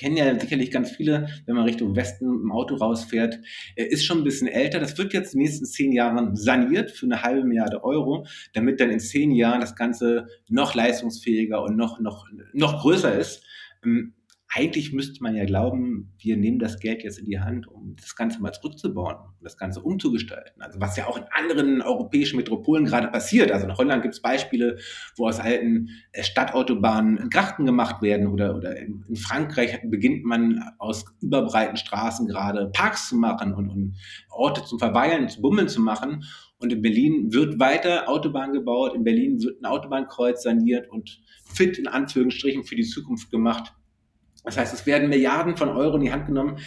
kennen 0.00 0.16
ja 0.16 0.40
sicherlich 0.40 0.70
ganz 0.70 0.92
viele, 0.92 1.28
wenn 1.44 1.54
man 1.54 1.64
Richtung 1.64 1.94
Westen 1.94 2.24
im 2.24 2.52
Auto 2.52 2.76
rausfährt, 2.76 3.38
ist 3.76 4.06
schon 4.06 4.18
ein 4.18 4.24
bisschen 4.24 4.48
älter. 4.48 4.80
Das 4.80 4.96
wird 4.96 5.12
jetzt 5.12 5.34
in 5.34 5.40
den 5.40 5.46
nächsten 5.46 5.66
zehn 5.66 5.92
Jahren 5.92 6.34
saniert 6.34 6.90
für 6.90 7.04
eine 7.04 7.22
halbe 7.22 7.44
Milliarde 7.44 7.84
Euro, 7.84 8.26
damit 8.54 8.80
dann 8.80 8.88
in 8.90 8.98
zehn 8.98 9.30
Jahren 9.30 9.60
das 9.60 9.76
Ganze 9.76 10.26
noch 10.48 10.74
leistungsfähiger 10.74 11.62
und 11.62 11.76
noch, 11.76 12.00
noch, 12.00 12.26
noch 12.54 12.80
größer 12.80 13.18
ist. 13.18 13.44
Eigentlich 14.52 14.92
müsste 14.92 15.22
man 15.22 15.36
ja 15.36 15.44
glauben, 15.44 16.12
wir 16.18 16.36
nehmen 16.36 16.58
das 16.58 16.80
Geld 16.80 17.04
jetzt 17.04 17.20
in 17.20 17.24
die 17.24 17.38
Hand, 17.38 17.68
um 17.68 17.94
das 17.94 18.16
Ganze 18.16 18.42
mal 18.42 18.50
zurückzubauen, 18.50 19.14
um 19.14 19.44
das 19.44 19.56
Ganze 19.56 19.80
umzugestalten. 19.80 20.60
Also 20.60 20.80
was 20.80 20.96
ja 20.96 21.06
auch 21.06 21.16
in 21.16 21.22
anderen 21.30 21.80
europäischen 21.80 22.36
Metropolen 22.36 22.84
gerade 22.84 23.06
passiert. 23.06 23.52
Also 23.52 23.68
in 23.68 23.76
Holland 23.76 24.02
gibt 24.02 24.14
es 24.14 24.20
Beispiele, 24.20 24.78
wo 25.16 25.28
aus 25.28 25.38
alten 25.38 25.90
äh, 26.10 26.24
Stadtautobahnen 26.24 27.30
Grachten 27.30 27.64
gemacht 27.64 28.02
werden 28.02 28.26
oder, 28.26 28.56
oder 28.56 28.76
in, 28.76 29.04
in, 29.08 29.14
Frankreich 29.14 29.78
beginnt 29.84 30.24
man 30.24 30.60
aus 30.78 31.04
überbreiten 31.20 31.76
Straßen 31.76 32.26
gerade 32.26 32.72
Parks 32.74 33.08
zu 33.08 33.16
machen 33.16 33.54
und, 33.54 33.70
und 33.70 33.96
Orte 34.30 34.64
zum 34.64 34.80
Verweilen, 34.80 35.28
zu 35.28 35.40
Bummeln 35.42 35.68
zu 35.68 35.80
machen. 35.80 36.24
Und 36.58 36.72
in 36.72 36.82
Berlin 36.82 37.32
wird 37.32 37.60
weiter 37.60 38.08
Autobahn 38.08 38.52
gebaut, 38.52 38.96
in 38.96 39.04
Berlin 39.04 39.40
wird 39.40 39.62
ein 39.62 39.66
Autobahnkreuz 39.66 40.42
saniert 40.42 40.90
und 40.90 41.22
fit 41.44 41.78
in 41.78 41.86
Anführungsstrichen 41.86 42.64
für 42.64 42.74
die 42.74 42.82
Zukunft 42.82 43.30
gemacht 43.30 43.74
das 44.44 44.56
heißt, 44.56 44.72
es 44.72 44.86
werden 44.86 45.08
Milliarden 45.08 45.56
von 45.56 45.68
Euro 45.68 45.96
in 45.96 46.02
die 46.02 46.12
Hand 46.12 46.26
genommen. 46.26 46.58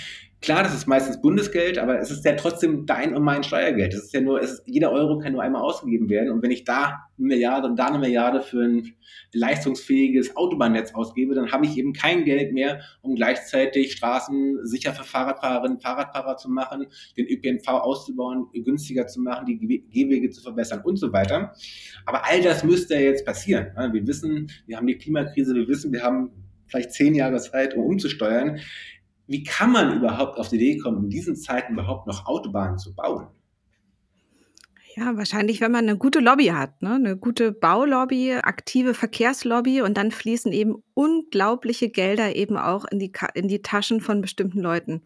Klar, 0.41 0.61
das 0.61 0.73
ist 0.73 0.87
meistens 0.87 1.21
Bundesgeld, 1.21 1.77
aber 1.77 1.99
es 1.99 2.11
ist 2.11 2.25
ja 2.25 2.33
trotzdem 2.33 2.85
dein 2.85 3.15
und 3.15 3.23
mein 3.23 3.43
Steuergeld. 3.43 3.93
Es 3.93 4.03
ist 4.03 4.13
ja 4.13 4.19
nur, 4.19 4.41
es 4.41 4.61
jeder 4.65 4.91
Euro 4.91 5.17
kann 5.17 5.31
nur 5.31 5.41
einmal 5.41 5.61
ausgegeben 5.61 6.09
werden. 6.09 6.31
Und 6.31 6.43
wenn 6.43 6.51
ich 6.51 6.65
da 6.65 7.07
eine 7.17 7.27
Milliarde 7.27 7.69
und 7.69 7.79
da 7.79 7.85
eine 7.85 7.97
Milliarde 7.97 8.41
für 8.41 8.61
ein 8.61 8.93
leistungsfähiges 9.31 10.35
Autobahnnetz 10.35 10.93
ausgebe, 10.93 11.33
dann 11.33 11.53
habe 11.53 11.65
ich 11.65 11.77
eben 11.77 11.93
kein 11.93 12.25
Geld 12.25 12.51
mehr, 12.51 12.81
um 13.01 13.15
gleichzeitig 13.15 13.93
Straßen 13.93 14.65
sicher 14.65 14.91
für 14.91 15.05
Fahrradfahrerinnen, 15.05 15.79
Fahrradfahrer 15.79 16.35
zu 16.35 16.51
machen, 16.51 16.87
den 17.15 17.25
ÖPNV 17.25 17.65
auszubauen, 17.69 18.47
günstiger 18.53 19.07
zu 19.07 19.21
machen, 19.21 19.45
die 19.45 19.57
Gehwege 19.89 20.29
zu 20.29 20.41
verbessern 20.41 20.81
und 20.83 20.97
so 20.97 21.13
weiter. 21.13 21.53
Aber 22.05 22.25
all 22.29 22.41
das 22.41 22.65
müsste 22.65 22.95
ja 22.95 22.99
jetzt 22.99 23.25
passieren. 23.25 23.67
Wir 23.93 24.05
wissen, 24.05 24.51
wir 24.65 24.75
haben 24.75 24.87
die 24.87 24.97
Klimakrise, 24.97 25.55
wir 25.55 25.69
wissen, 25.69 25.93
wir 25.93 26.03
haben 26.03 26.31
vielleicht 26.73 26.91
zehn 26.91 27.15
Jahre 27.15 27.39
Zeit, 27.39 27.75
um 27.75 27.85
umzusteuern. 27.85 28.59
Wie 29.27 29.43
kann 29.43 29.71
man 29.71 29.95
überhaupt 29.97 30.37
auf 30.37 30.49
die 30.49 30.55
Idee 30.57 30.77
kommen, 30.79 31.05
in 31.05 31.09
diesen 31.09 31.35
Zeiten 31.35 31.73
überhaupt 31.73 32.07
noch 32.07 32.25
Autobahnen 32.25 32.77
zu 32.77 32.93
bauen? 32.95 33.27
Ja, 34.95 35.17
wahrscheinlich, 35.17 35.59
wenn 35.59 35.71
man 35.71 35.87
eine 35.87 35.97
gute 35.97 36.19
Lobby 36.19 36.47
hat, 36.47 36.81
ne? 36.83 36.99
'Ne 36.99 37.17
gute 37.17 37.51
Baulobby, 37.51 38.33
aktive 38.33 38.93
Verkehrslobby 38.93 39.81
und 39.81 39.97
dann 39.97 40.11
fließen 40.11 40.51
eben 40.51 40.83
unglaubliche 40.93 41.89
Gelder 41.89 42.35
eben 42.35 42.57
auch 42.57 42.85
in 42.85 42.99
die 42.99 43.11
in 43.33 43.47
die 43.47 43.63
Taschen 43.63 44.01
von 44.01 44.21
bestimmten 44.21 44.59
Leuten. 44.59 45.01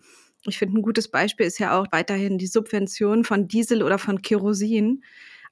Ich 0.45 0.58
finde, 0.58 0.77
ein 0.80 0.82
gutes 0.82 1.10
Beispiel 1.10 1.45
ist 1.45 1.60
ja 1.60 1.80
auch 1.80 1.88
weiterhin 1.91 2.38
die 2.38 2.47
Subvention 2.47 3.23
von 3.23 3.47
Diesel 3.47 3.82
oder 3.84 3.97
von 3.97 4.21
Kerosin. 4.21 5.03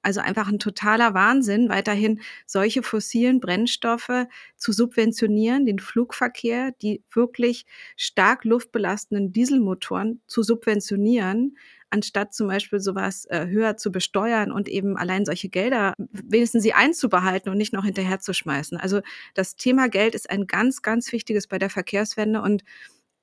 Also 0.05 0.21
einfach 0.21 0.47
ein 0.47 0.59
totaler 0.59 1.15
Wahnsinn, 1.15 1.67
weiterhin 1.67 2.21
solche 2.45 2.83
fossilen 2.83 3.39
Brennstoffe 3.39 4.27
zu 4.55 4.71
subventionieren, 4.71 5.65
den 5.65 5.79
Flugverkehr, 5.79 6.73
die 6.79 7.01
wirklich 7.11 7.65
stark 7.97 8.45
luftbelastenden 8.45 9.33
Dieselmotoren 9.33 10.21
zu 10.27 10.43
subventionieren, 10.43 11.57
anstatt 11.89 12.35
zum 12.35 12.49
Beispiel 12.49 12.79
sowas 12.79 13.25
äh, 13.31 13.47
höher 13.47 13.77
zu 13.77 13.91
besteuern 13.91 14.51
und 14.51 14.69
eben 14.69 14.95
allein 14.95 15.25
solche 15.25 15.49
Gelder 15.49 15.95
wenigstens 15.97 16.61
sie 16.61 16.73
einzubehalten 16.73 17.51
und 17.51 17.57
nicht 17.57 17.73
noch 17.73 17.85
hinterherzuschmeißen. 17.85 18.77
Also 18.77 19.01
das 19.33 19.55
Thema 19.55 19.89
Geld 19.89 20.13
ist 20.13 20.29
ein 20.29 20.45
ganz, 20.45 20.83
ganz 20.83 21.11
wichtiges 21.13 21.47
bei 21.47 21.57
der 21.57 21.71
Verkehrswende 21.71 22.43
und 22.43 22.63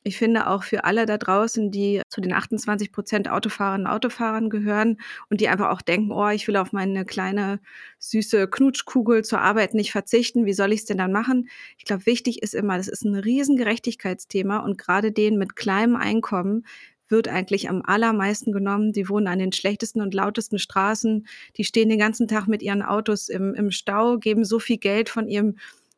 ich 0.04 0.18
finde 0.18 0.48
auch 0.48 0.64
für 0.64 0.84
alle 0.84 1.06
da 1.06 1.16
draußen, 1.16 1.70
die 1.70 2.02
zu 2.08 2.20
den 2.20 2.32
28 2.32 2.92
Prozent 2.92 3.30
Autofahrerinnen 3.30 3.86
und 3.86 3.92
Autofahrern 3.92 4.50
gehören 4.50 4.98
und 5.30 5.40
die 5.40 5.48
einfach 5.48 5.70
auch 5.70 5.82
denken, 5.82 6.10
oh, 6.10 6.28
ich 6.28 6.48
will 6.48 6.56
auf 6.56 6.72
meine 6.72 7.04
kleine 7.04 7.60
süße 7.98 8.48
Knutschkugel 8.48 9.22
zur 9.24 9.40
Arbeit 9.40 9.74
nicht 9.74 9.92
verzichten, 9.92 10.44
wie 10.44 10.54
soll 10.54 10.72
ich 10.72 10.80
es 10.80 10.86
denn 10.86 10.98
dann 10.98 11.12
machen? 11.12 11.48
Ich 11.78 11.84
glaube, 11.84 12.06
wichtig 12.06 12.42
ist 12.42 12.54
immer, 12.54 12.76
das 12.76 12.88
ist 12.88 13.04
ein 13.04 13.14
Riesengerechtigkeitsthema 13.14 14.58
und 14.58 14.78
gerade 14.78 15.12
denen 15.12 15.38
mit 15.38 15.54
kleinem 15.56 15.96
Einkommen 15.96 16.64
wird 17.12 17.28
eigentlich 17.28 17.68
am 17.68 17.82
allermeisten 17.84 18.52
genommen. 18.52 18.92
Die 18.92 19.08
wohnen 19.08 19.28
an 19.28 19.38
den 19.38 19.52
schlechtesten 19.52 20.00
und 20.00 20.14
lautesten 20.14 20.58
Straßen. 20.58 21.26
Die 21.56 21.64
stehen 21.64 21.90
den 21.90 21.98
ganzen 21.98 22.26
Tag 22.26 22.48
mit 22.48 22.62
ihren 22.62 22.82
Autos 22.82 23.28
im, 23.28 23.54
im 23.54 23.70
Stau, 23.70 24.18
geben 24.18 24.44
so 24.44 24.58
viel 24.58 24.78
Geld 24.78 25.10
von 25.10 25.28
ihrem 25.28 25.56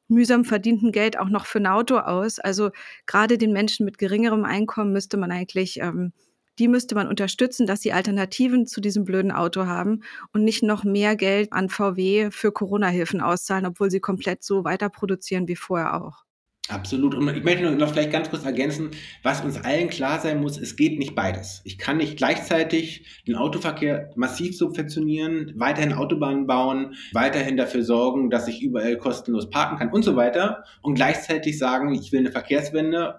mühsam 0.08 0.44
verdienten 0.44 0.92
Geld 0.92 1.18
auch 1.18 1.28
noch 1.28 1.46
für 1.46 1.58
ein 1.58 1.66
Auto 1.66 1.98
aus. 1.98 2.38
Also 2.38 2.70
gerade 3.06 3.38
den 3.38 3.52
Menschen 3.52 3.84
mit 3.84 3.98
geringerem 3.98 4.44
Einkommen 4.44 4.92
müsste 4.92 5.16
man 5.16 5.30
eigentlich, 5.30 5.80
ähm, 5.80 6.12
die 6.58 6.68
müsste 6.68 6.94
man 6.94 7.08
unterstützen, 7.08 7.66
dass 7.66 7.80
sie 7.80 7.92
Alternativen 7.92 8.66
zu 8.66 8.80
diesem 8.80 9.04
blöden 9.04 9.32
Auto 9.32 9.66
haben 9.66 10.02
und 10.32 10.44
nicht 10.44 10.62
noch 10.62 10.84
mehr 10.84 11.16
Geld 11.16 11.52
an 11.52 11.68
VW 11.68 12.30
für 12.30 12.52
Corona-Hilfen 12.52 13.20
auszahlen, 13.20 13.66
obwohl 13.66 13.90
sie 13.90 14.00
komplett 14.00 14.44
so 14.44 14.64
weiter 14.64 14.88
produzieren 14.88 15.48
wie 15.48 15.56
vorher 15.56 15.94
auch. 16.02 16.23
Absolut. 16.70 17.14
Und 17.14 17.28
ich 17.28 17.44
möchte 17.44 17.70
noch 17.70 17.92
vielleicht 17.92 18.10
ganz 18.10 18.30
kurz 18.30 18.46
ergänzen, 18.46 18.92
was 19.22 19.44
uns 19.44 19.58
allen 19.58 19.90
klar 19.90 20.18
sein 20.20 20.40
muss, 20.40 20.56
es 20.56 20.76
geht 20.76 20.98
nicht 20.98 21.14
beides. 21.14 21.60
Ich 21.64 21.76
kann 21.76 21.98
nicht 21.98 22.16
gleichzeitig 22.16 23.22
den 23.26 23.34
Autoverkehr 23.34 24.10
massiv 24.16 24.56
subventionieren, 24.56 25.52
weiterhin 25.56 25.92
Autobahnen 25.92 26.46
bauen, 26.46 26.94
weiterhin 27.12 27.58
dafür 27.58 27.84
sorgen, 27.84 28.30
dass 28.30 28.48
ich 28.48 28.62
überall 28.62 28.96
kostenlos 28.96 29.50
parken 29.50 29.76
kann 29.76 29.92
und 29.92 30.04
so 30.04 30.16
weiter 30.16 30.64
und 30.80 30.94
gleichzeitig 30.94 31.58
sagen, 31.58 31.92
ich 31.92 32.12
will 32.12 32.20
eine 32.20 32.32
Verkehrswende, 32.32 33.16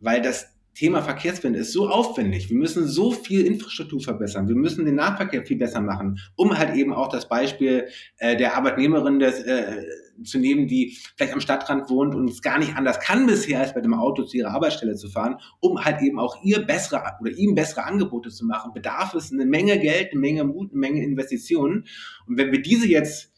weil 0.00 0.22
das 0.22 0.52
Thema 0.74 1.02
Verkehrswende 1.02 1.58
ist 1.58 1.74
so 1.74 1.90
aufwendig. 1.90 2.48
Wir 2.48 2.56
müssen 2.56 2.86
so 2.86 3.12
viel 3.12 3.44
Infrastruktur 3.44 4.00
verbessern. 4.00 4.48
Wir 4.48 4.56
müssen 4.56 4.86
den 4.86 4.94
Nahverkehr 4.94 5.44
viel 5.44 5.58
besser 5.58 5.82
machen, 5.82 6.18
um 6.36 6.56
halt 6.56 6.74
eben 6.74 6.94
auch 6.94 7.08
das 7.08 7.28
Beispiel 7.28 7.88
äh, 8.16 8.34
der 8.34 8.56
Arbeitnehmerin 8.56 9.18
des, 9.18 9.42
äh, 9.42 9.84
zu 10.24 10.38
nehmen, 10.38 10.68
die 10.68 10.96
vielleicht 11.16 11.32
am 11.32 11.40
Stadtrand 11.40 11.88
wohnt 11.90 12.14
und 12.14 12.28
es 12.28 12.42
gar 12.42 12.58
nicht 12.58 12.76
anders 12.76 13.00
kann 13.00 13.26
bisher, 13.26 13.60
als 13.60 13.74
mit 13.74 13.84
dem 13.84 13.94
Auto 13.94 14.24
zu 14.24 14.36
ihrer 14.36 14.50
Arbeitsstelle 14.50 14.94
zu 14.94 15.08
fahren, 15.08 15.36
um 15.60 15.84
halt 15.84 16.00
eben 16.02 16.18
auch 16.18 16.42
ihr 16.42 16.60
bessere 16.60 17.02
oder 17.20 17.30
ihm 17.30 17.54
bessere 17.54 17.84
Angebote 17.84 18.30
zu 18.30 18.44
machen, 18.44 18.72
bedarf 18.72 19.14
es 19.14 19.32
eine 19.32 19.46
Menge 19.46 19.78
Geld, 19.78 20.12
eine 20.12 20.20
Menge 20.20 20.44
Mut, 20.44 20.70
eine 20.70 20.80
Menge 20.80 21.02
Investitionen. 21.02 21.86
Und 22.26 22.36
wenn 22.36 22.52
wir 22.52 22.62
diese 22.62 22.86
jetzt 22.86 23.32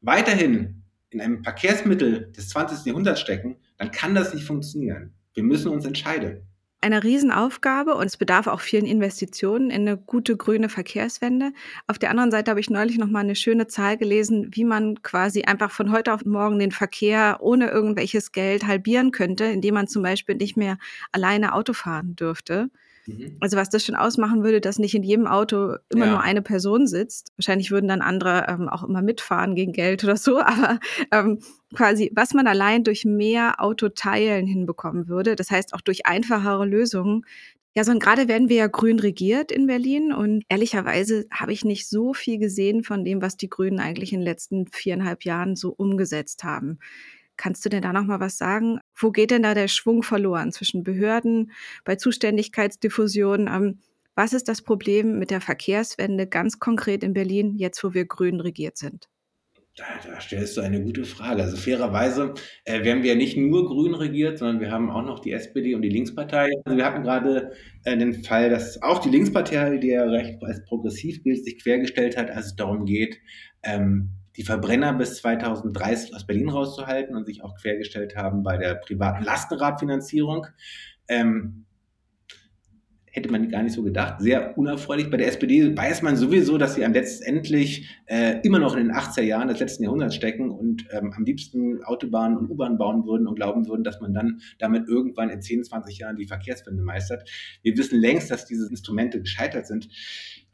weiterhin 0.00 0.82
in 1.10 1.20
einem 1.20 1.42
Verkehrsmittel 1.42 2.32
des 2.32 2.48
20. 2.50 2.86
Jahrhunderts 2.86 3.20
stecken, 3.20 3.56
dann 3.78 3.90
kann 3.90 4.14
das 4.14 4.34
nicht 4.34 4.44
funktionieren. 4.44 5.14
Wir 5.34 5.42
müssen 5.42 5.68
uns 5.68 5.84
entscheiden 5.84 6.46
eine 6.86 7.02
Riesenaufgabe 7.02 7.94
und 7.94 8.06
es 8.06 8.16
bedarf 8.16 8.46
auch 8.46 8.60
vielen 8.60 8.86
Investitionen 8.86 9.70
in 9.70 9.82
eine 9.82 9.96
gute 9.96 10.36
grüne 10.36 10.68
Verkehrswende. 10.68 11.52
Auf 11.88 11.98
der 11.98 12.10
anderen 12.10 12.30
Seite 12.30 12.50
habe 12.50 12.60
ich 12.60 12.70
neulich 12.70 12.96
noch 12.96 13.08
mal 13.08 13.20
eine 13.20 13.34
schöne 13.34 13.66
Zahl 13.66 13.96
gelesen, 13.96 14.50
wie 14.52 14.64
man 14.64 15.02
quasi 15.02 15.42
einfach 15.42 15.70
von 15.70 15.90
heute 15.90 16.12
auf 16.14 16.24
morgen 16.24 16.58
den 16.58 16.70
Verkehr 16.70 17.38
ohne 17.40 17.68
irgendwelches 17.68 18.30
Geld 18.32 18.66
halbieren 18.66 19.10
könnte, 19.10 19.44
indem 19.44 19.74
man 19.74 19.88
zum 19.88 20.02
Beispiel 20.02 20.36
nicht 20.36 20.56
mehr 20.56 20.78
alleine 21.12 21.54
Auto 21.54 21.72
fahren 21.72 22.14
dürfte. 22.14 22.70
Mhm. 23.06 23.36
Also 23.40 23.56
was 23.56 23.70
das 23.70 23.84
schon 23.84 23.94
ausmachen 23.94 24.42
würde, 24.42 24.60
dass 24.60 24.78
nicht 24.78 24.94
in 24.94 25.02
jedem 25.02 25.26
Auto 25.26 25.76
immer 25.88 26.06
ja. 26.06 26.12
nur 26.12 26.20
eine 26.20 26.42
Person 26.42 26.86
sitzt. 26.86 27.32
Wahrscheinlich 27.36 27.70
würden 27.70 27.88
dann 27.88 28.02
andere 28.02 28.46
ähm, 28.48 28.68
auch 28.68 28.82
immer 28.82 29.02
mitfahren 29.02 29.54
gegen 29.54 29.72
Geld 29.72 30.04
oder 30.04 30.16
so, 30.16 30.40
aber 30.42 30.80
ähm, 31.12 31.40
quasi, 31.74 32.10
was 32.14 32.34
man 32.34 32.46
allein 32.46 32.84
durch 32.84 33.04
mehr 33.04 33.60
Autoteilen 33.60 34.46
hinbekommen 34.46 35.08
würde, 35.08 35.36
das 35.36 35.50
heißt 35.50 35.74
auch 35.74 35.80
durch 35.80 36.06
einfachere 36.06 36.66
Lösungen, 36.66 37.24
ja, 37.76 37.84
so 37.84 37.92
und 37.92 38.02
gerade 38.02 38.26
werden 38.26 38.48
wir 38.48 38.56
ja 38.56 38.66
grün 38.68 38.98
regiert 38.98 39.52
in 39.52 39.66
Berlin 39.66 40.10
und 40.10 40.44
ehrlicherweise 40.48 41.26
habe 41.30 41.52
ich 41.52 41.62
nicht 41.62 41.86
so 41.86 42.14
viel 42.14 42.38
gesehen 42.38 42.82
von 42.82 43.04
dem, 43.04 43.20
was 43.20 43.36
die 43.36 43.50
Grünen 43.50 43.80
eigentlich 43.80 44.14
in 44.14 44.20
den 44.20 44.24
letzten 44.24 44.66
viereinhalb 44.68 45.24
Jahren 45.24 45.56
so 45.56 45.74
umgesetzt 45.76 46.42
haben. 46.42 46.78
Kannst 47.36 47.64
du 47.64 47.68
denn 47.68 47.82
da 47.82 47.92
noch 47.92 48.04
mal 48.04 48.20
was 48.20 48.38
sagen? 48.38 48.80
Wo 48.94 49.10
geht 49.10 49.30
denn 49.30 49.42
da 49.42 49.54
der 49.54 49.68
Schwung 49.68 50.02
verloren 50.02 50.52
zwischen 50.52 50.82
Behörden, 50.82 51.52
bei 51.84 51.96
Zuständigkeitsdiffusion? 51.96 53.48
Ähm, 53.48 53.78
was 54.14 54.32
ist 54.32 54.48
das 54.48 54.62
Problem 54.62 55.18
mit 55.18 55.30
der 55.30 55.42
Verkehrswende 55.42 56.26
ganz 56.26 56.58
konkret 56.58 57.04
in 57.04 57.12
Berlin, 57.12 57.54
jetzt 57.56 57.84
wo 57.84 57.92
wir 57.92 58.06
grün 58.06 58.40
regiert 58.40 58.78
sind? 58.78 59.08
Da, 59.76 59.84
da 60.06 60.18
stellst 60.22 60.56
du 60.56 60.62
eine 60.62 60.82
gute 60.82 61.04
Frage. 61.04 61.42
Also 61.42 61.58
fairerweise 61.58 62.32
äh, 62.64 62.82
werden 62.82 63.02
wir 63.02 63.14
nicht 63.14 63.36
nur 63.36 63.66
grün 63.66 63.94
regiert, 63.94 64.38
sondern 64.38 64.60
wir 64.60 64.70
haben 64.70 64.88
auch 64.88 65.04
noch 65.04 65.18
die 65.18 65.32
SPD 65.32 65.74
und 65.74 65.82
die 65.82 65.90
Linkspartei. 65.90 66.48
Also 66.64 66.78
wir 66.78 66.86
hatten 66.86 67.02
gerade 67.02 67.52
äh, 67.84 67.94
den 67.94 68.24
Fall, 68.24 68.48
dass 68.48 68.80
auch 68.80 69.00
die 69.00 69.10
Linkspartei, 69.10 69.76
die 69.76 69.88
ja 69.88 70.04
recht 70.04 70.42
als 70.42 70.64
progressiv 70.64 71.22
gilt, 71.22 71.44
sich 71.44 71.62
quergestellt 71.62 72.16
hat, 72.16 72.30
als 72.30 72.46
es 72.46 72.56
darum 72.56 72.86
geht, 72.86 73.18
ähm, 73.62 74.12
die 74.36 74.42
Verbrenner 74.42 74.92
bis 74.92 75.16
2030 75.16 76.14
aus 76.14 76.26
Berlin 76.26 76.48
rauszuhalten 76.48 77.16
und 77.16 77.26
sich 77.26 77.42
auch 77.42 77.54
quergestellt 77.56 78.16
haben 78.16 78.42
bei 78.42 78.56
der 78.56 78.74
privaten 78.74 79.24
Lastenradfinanzierung. 79.24 80.46
Ähm, 81.08 81.66
hätte 83.16 83.32
man 83.32 83.48
gar 83.48 83.62
nicht 83.62 83.72
so 83.72 83.82
gedacht. 83.82 84.20
Sehr 84.20 84.58
unerfreulich. 84.58 85.10
Bei 85.10 85.16
der 85.16 85.28
SPD 85.28 85.74
weiß 85.74 86.02
man 86.02 86.16
sowieso, 86.16 86.58
dass 86.58 86.74
sie 86.74 86.84
am 86.84 86.92
letztendlich 86.92 87.88
äh, 88.04 88.40
immer 88.42 88.58
noch 88.58 88.76
in 88.76 88.88
den 88.88 88.94
80er 88.94 89.22
Jahren 89.22 89.48
des 89.48 89.58
letzten 89.58 89.84
Jahrhunderts 89.84 90.14
stecken 90.14 90.50
und 90.50 90.86
ähm, 90.90 91.14
am 91.16 91.24
liebsten 91.24 91.82
Autobahnen 91.82 92.36
und 92.36 92.50
U-Bahnen 92.50 92.76
bauen 92.76 93.06
würden 93.06 93.26
und 93.26 93.36
glauben 93.36 93.66
würden, 93.68 93.84
dass 93.84 94.02
man 94.02 94.12
dann 94.12 94.42
damit 94.58 94.86
irgendwann 94.86 95.30
in 95.30 95.40
10, 95.40 95.64
20 95.64 95.98
Jahren 95.98 96.16
die 96.16 96.26
Verkehrswende 96.26 96.82
meistert. 96.82 97.28
Wir 97.62 97.74
wissen 97.78 97.98
längst, 97.98 98.30
dass 98.30 98.44
diese 98.44 98.68
Instrumente 98.68 99.18
gescheitert 99.18 99.66
sind. 99.66 99.88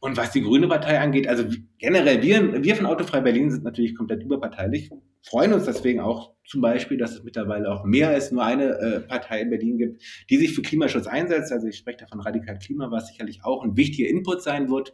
Und 0.03 0.17
was 0.17 0.33
die 0.33 0.43
Grüne 0.43 0.67
Partei 0.67 0.99
angeht, 0.99 1.29
also 1.29 1.45
generell, 1.79 2.21
wir, 2.23 2.65
wir 2.65 2.75
von 2.75 2.87
Autofrei 2.87 3.21
Berlin 3.21 3.53
sind 3.53 3.63
natürlich 3.63 3.95
komplett 3.95 4.25
überparteilich, 4.25 4.91
freuen 5.25 5.53
uns 5.53 5.67
deswegen 5.67 6.01
auch 6.01 6.35
zum 6.45 6.61
Beispiel, 6.61 6.99
dass 6.99 7.13
es 7.13 7.23
mittlerweile 7.23 7.71
auch 7.71 7.85
mehr 7.85 8.09
als 8.09 8.33
nur 8.33 8.45
eine 8.45 8.81
äh, 8.81 9.01
Partei 9.03 9.43
in 9.43 9.51
Berlin 9.51 9.79
gibt, 9.79 10.03
die 10.29 10.39
sich 10.39 10.57
für 10.57 10.63
Klimaschutz 10.63 11.07
einsetzt. 11.07 11.53
Also 11.53 11.69
ich 11.69 11.77
spreche 11.77 11.99
davon 11.99 12.19
Radikal 12.19 12.59
Klima, 12.59 12.91
was 12.91 13.07
sicherlich 13.07 13.45
auch 13.45 13.63
ein 13.63 13.77
wichtiger 13.77 14.09
Input 14.09 14.43
sein 14.43 14.69
wird. 14.69 14.93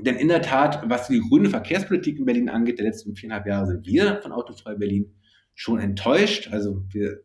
Denn 0.00 0.16
in 0.16 0.28
der 0.28 0.40
Tat, 0.40 0.88
was 0.88 1.08
die 1.08 1.20
grüne 1.20 1.50
Verkehrspolitik 1.50 2.18
in 2.18 2.24
Berlin 2.24 2.48
angeht, 2.48 2.78
der 2.78 2.86
letzten 2.86 3.14
viereinhalb 3.16 3.46
Jahre 3.46 3.66
sind 3.66 3.86
wir 3.86 4.22
von 4.22 4.32
Autofrei 4.32 4.76
Berlin 4.76 5.14
schon 5.54 5.78
enttäuscht. 5.78 6.48
Also 6.50 6.86
wir 6.90 7.20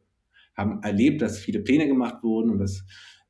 haben 0.57 0.83
erlebt, 0.83 1.21
dass 1.21 1.39
viele 1.39 1.61
Pläne 1.61 1.87
gemacht 1.87 2.21
wurden 2.21 2.49
und 2.49 2.59
dass 2.59 2.83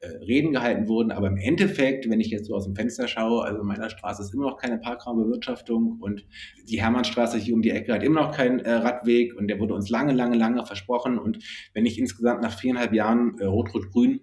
Reden 0.04 0.52
gehalten 0.52 0.88
wurden. 0.88 1.12
Aber 1.12 1.28
im 1.28 1.38
Endeffekt, 1.38 2.10
wenn 2.10 2.20
ich 2.20 2.30
jetzt 2.30 2.48
so 2.48 2.56
aus 2.56 2.66
dem 2.66 2.76
Fenster 2.76 3.08
schaue, 3.08 3.44
also 3.44 3.62
in 3.62 3.68
meiner 3.68 3.90
Straße 3.90 4.24
ist 4.24 4.34
immer 4.34 4.50
noch 4.50 4.58
keine 4.58 4.80
Parkraumbewirtschaftung 4.80 6.00
und 6.00 6.26
die 6.68 6.82
Hermannstraße 6.82 7.38
hier 7.38 7.54
um 7.54 7.62
die 7.62 7.72
Ecke 7.72 7.94
hat 7.94 8.04
immer 8.04 8.22
noch 8.22 8.36
keinen 8.36 8.60
äh, 8.60 8.72
Radweg 8.72 9.36
und 9.36 9.48
der 9.48 9.60
wurde 9.60 9.74
uns 9.76 9.90
lange, 9.90 10.14
lange, 10.14 10.38
lange 10.38 10.66
versprochen. 10.66 11.20
Und 11.20 11.40
wenn 11.74 11.86
ich 11.86 12.00
insgesamt 12.00 12.42
nach 12.42 12.58
viereinhalb 12.58 12.94
Jahren 12.94 13.38
äh, 13.40 13.46
Rot-Rot-Grün 13.46 14.22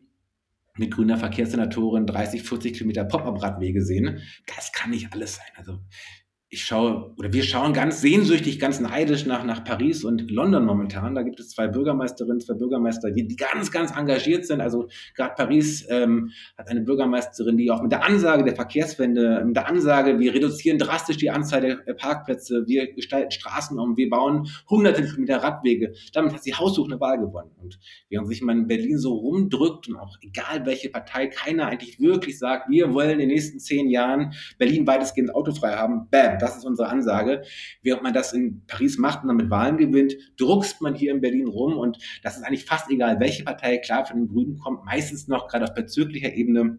mit 0.77 0.93
grüner 0.93 1.17
Verkehrssenatorin 1.17 2.07
30, 2.07 2.43
40 2.43 2.75
Kilometer 2.75 3.05
Pop-up-Radwege 3.05 3.83
sehen, 3.83 4.21
das 4.47 4.73
kann 4.73 4.91
nicht 4.91 5.13
alles 5.13 5.37
sein. 5.37 5.51
Also 5.57 5.79
ich 6.51 6.65
schaue 6.65 7.13
oder 7.19 7.31
wir 7.31 7.43
schauen 7.43 7.75
ganz 7.75 8.01
sehnsüchtig, 8.01 8.59
ganz 8.59 8.81
neidisch 8.81 9.27
nach, 9.27 9.45
nach 9.45 9.65
Paris 9.65 10.03
und 10.03 10.31
London 10.31 10.65
momentan. 10.65 11.15
Da 11.15 11.23
gibt 11.23 11.39
es 11.41 11.51
zwei 11.51 11.69
Bürgermeisterinnen, 11.69 12.41
zwei 12.41 12.55
Bürgermeister, 12.55 13.11
die, 13.11 13.29
die 13.29 13.37
ganz, 13.37 13.71
ganz 13.71 13.95
engagiert 13.95 14.47
sind. 14.47 14.63
Also 14.63 14.89
gerade 15.15 15.35
Paris 15.37 15.87
ähm, 15.91 16.31
hat 16.57 16.69
eine 16.69 16.81
Bürgermeisterin, 16.81 17.59
die 17.59 17.71
auch 17.71 17.83
mit 17.83 17.93
der 17.93 18.03
Ansage 18.03 18.45
der 18.45 18.55
Verkehrswende, 18.55 19.45
mit 19.45 19.57
der 19.57 19.69
Ansage, 19.69 20.19
wir 20.19 20.33
reduzieren 20.33 20.79
drastisch 20.79 21.19
die 21.19 21.31
Anzahl 21.31 21.61
der 21.61 21.95
Parkplätze, 21.95 22.65
wir 22.67 22.95
gestalten 22.95 23.31
Straßen 23.31 23.79
um, 23.79 23.99
wir 23.99 24.09
bauen 24.09 24.49
hunderte 24.71 25.05
Kilometer 25.05 25.43
Radwege. 25.43 25.93
Damit 26.15 26.33
hat 26.33 26.43
sie 26.43 26.55
haussuchende 26.55 26.99
Wahl 26.99 27.19
gewonnen. 27.19 27.51
Und 27.61 27.79
während 28.09 28.27
sich 28.27 28.41
man 28.41 28.61
in 28.61 28.67
Berlin 28.69 28.99
so 28.99 29.15
rumdrückt 29.17 29.89
und 29.89 29.97
auch 29.97 30.17
egal 30.23 30.65
welche 30.65 30.89
Partei, 30.89 31.27
keiner 31.27 31.67
eigentlich 31.67 32.01
wirklich 32.01 32.39
sagt, 32.39 32.71
wir 32.71 32.95
wollen 32.95 33.11
in 33.11 33.19
den 33.19 33.29
nächsten 33.29 33.59
zehn 33.59 33.91
Jahren 33.91 34.33
Berlin 34.57 34.87
weitestgehend 34.87 35.35
autofrei 35.35 35.75
haben, 35.75 36.09
bam, 36.11 36.38
das 36.39 36.59
ist 36.59 36.65
unsere 36.65 36.89
Ansage. 36.89 37.43
Während 37.83 38.03
man 38.03 38.13
das 38.13 38.33
in 38.33 38.65
Paris 38.67 38.99
macht 38.99 39.23
und 39.23 39.29
damit 39.29 39.51
Wahlen 39.51 39.77
gewinnt, 39.77 40.17
druckst 40.39 40.81
man 40.81 40.95
hier 40.95 41.13
in 41.13 41.21
Berlin 41.21 41.49
rum 41.49 41.77
und 41.77 41.99
das 42.23 42.37
ist 42.37 42.43
eigentlich 42.45 42.65
fast 42.65 42.91
egal, 42.91 43.21
welche 43.21 43.45
Partei, 43.45 43.79
klar, 43.79 44.07
von 44.07 44.19
den 44.19 44.29
Grünen 44.29 44.59
kommt 44.59 44.85
meistens 44.85 45.29
noch 45.29 45.49
gerade 45.49 45.65
auf 45.65 45.75
bezirklicher 45.75 46.33
Ebene 46.35 46.79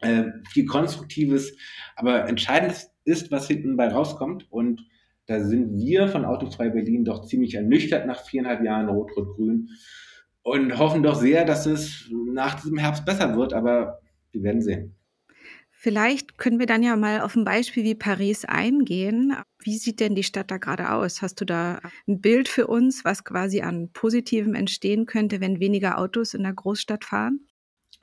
äh, 0.00 0.24
viel 0.50 0.66
Konstruktives, 0.66 1.56
aber 1.94 2.28
entscheidend 2.28 2.88
ist, 3.04 3.30
was 3.30 3.46
hinten 3.46 3.76
bei 3.76 3.88
rauskommt 3.88 4.50
und 4.50 4.82
da 5.26 5.40
sind 5.40 5.76
wir 5.76 6.06
von 6.08 6.24
Autofrei 6.24 6.70
Berlin 6.70 7.04
doch 7.04 7.26
ziemlich 7.26 7.54
ernüchtert 7.54 8.06
nach 8.06 8.24
viereinhalb 8.24 8.62
Jahren 8.62 8.88
Rot-Rot-Grün 8.88 9.70
und 10.42 10.78
hoffen 10.78 11.02
doch 11.02 11.16
sehr, 11.16 11.44
dass 11.44 11.66
es 11.66 12.08
nach 12.32 12.54
diesem 12.54 12.78
Herbst 12.78 13.04
besser 13.04 13.36
wird, 13.36 13.52
aber 13.52 14.00
wir 14.30 14.42
werden 14.44 14.62
sehen. 14.62 14.94
Vielleicht 15.86 16.36
können 16.36 16.58
wir 16.58 16.66
dann 16.66 16.82
ja 16.82 16.96
mal 16.96 17.20
auf 17.20 17.36
ein 17.36 17.44
Beispiel 17.44 17.84
wie 17.84 17.94
Paris 17.94 18.44
eingehen. 18.44 19.36
Wie 19.62 19.78
sieht 19.78 20.00
denn 20.00 20.16
die 20.16 20.24
Stadt 20.24 20.50
da 20.50 20.56
gerade 20.56 20.90
aus? 20.90 21.22
Hast 21.22 21.40
du 21.40 21.44
da 21.44 21.78
ein 22.08 22.20
Bild 22.20 22.48
für 22.48 22.66
uns, 22.66 23.04
was 23.04 23.22
quasi 23.22 23.60
an 23.60 23.90
Positivem 23.92 24.54
entstehen 24.54 25.06
könnte, 25.06 25.40
wenn 25.40 25.60
weniger 25.60 26.00
Autos 26.00 26.34
in 26.34 26.42
der 26.42 26.54
Großstadt 26.54 27.04
fahren? 27.04 27.46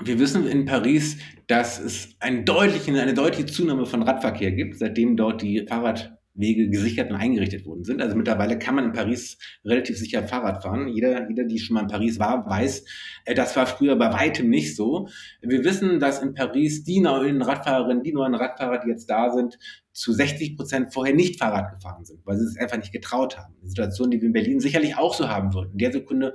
Wir 0.02 0.18
wissen 0.18 0.48
in 0.48 0.64
Paris, 0.64 1.18
dass 1.48 1.78
es 1.78 2.16
einen 2.22 2.46
deutlichen, 2.46 2.96
eine 2.96 3.14
deutliche 3.14 3.48
Zunahme 3.48 3.86
von 3.86 4.02
Radverkehr 4.02 4.54
gibt, 4.54 4.78
seitdem 4.78 5.18
dort 5.18 5.42
die 5.42 5.66
Fahrrad 5.68 6.18
Wege 6.36 6.70
gesichert 6.70 7.12
und 7.12 7.18
eingerichtet 7.18 7.66
worden 7.66 7.84
sind. 7.84 8.02
Also 8.02 8.16
mittlerweile 8.16 8.58
kann 8.58 8.76
man 8.76 8.86
in 8.86 8.94
Paris 8.94 9.38
relativ 9.64 9.98
sicher 9.98 10.24
Fahrrad 10.24 10.64
fahren. 10.64 10.88
Jeder, 10.88 11.30
jeder, 11.30 11.44
die 11.44 11.60
schon 11.60 11.76
mal 11.76 11.82
in 11.82 11.88
Paris 11.88 12.20
war, 12.20 12.50
weiß, 12.50 12.86
äh, 13.26 13.36
das 13.36 13.56
war 13.56 13.68
früher 13.68 13.96
bei 13.96 14.12
weitem 14.12 14.50
nicht 14.50 14.76
so. 14.76 15.08
Wir 15.42 15.64
wissen, 15.64 16.00
dass 16.00 16.22
in 16.22 16.34
Paris 16.34 16.84
die 16.84 17.02
neuen 17.02 17.42
Radfahrerinnen, 17.42 18.04
die 18.04 18.14
neuen 18.14 18.34
Radfahrer, 18.34 18.80
die 18.80 18.90
jetzt 18.90 19.10
da 19.10 19.32
sind, 19.32 19.60
zu 19.92 20.12
60 20.12 20.58
Prozent 20.58 20.92
vorher 20.92 21.14
nicht 21.14 21.40
Fahrrad 21.40 21.72
gefahren 21.72 22.04
sind, 22.04 22.26
weil 22.26 22.38
sie 22.38 22.46
es 22.46 22.58
einfach 22.58 22.78
nicht 22.78 22.92
getraut 22.92 23.38
haben. 23.38 23.54
Eine 23.60 23.70
Situation, 23.70 24.10
die 24.10 24.20
wir 24.20 24.28
in 24.28 24.34
Berlin 24.34 24.60
sicherlich 24.60 24.98
auch 24.98 25.14
so 25.14 25.30
haben 25.30 25.54
würden. 25.54 25.74
In 25.74 25.78
der 25.78 25.92
Sekunde, 25.92 26.34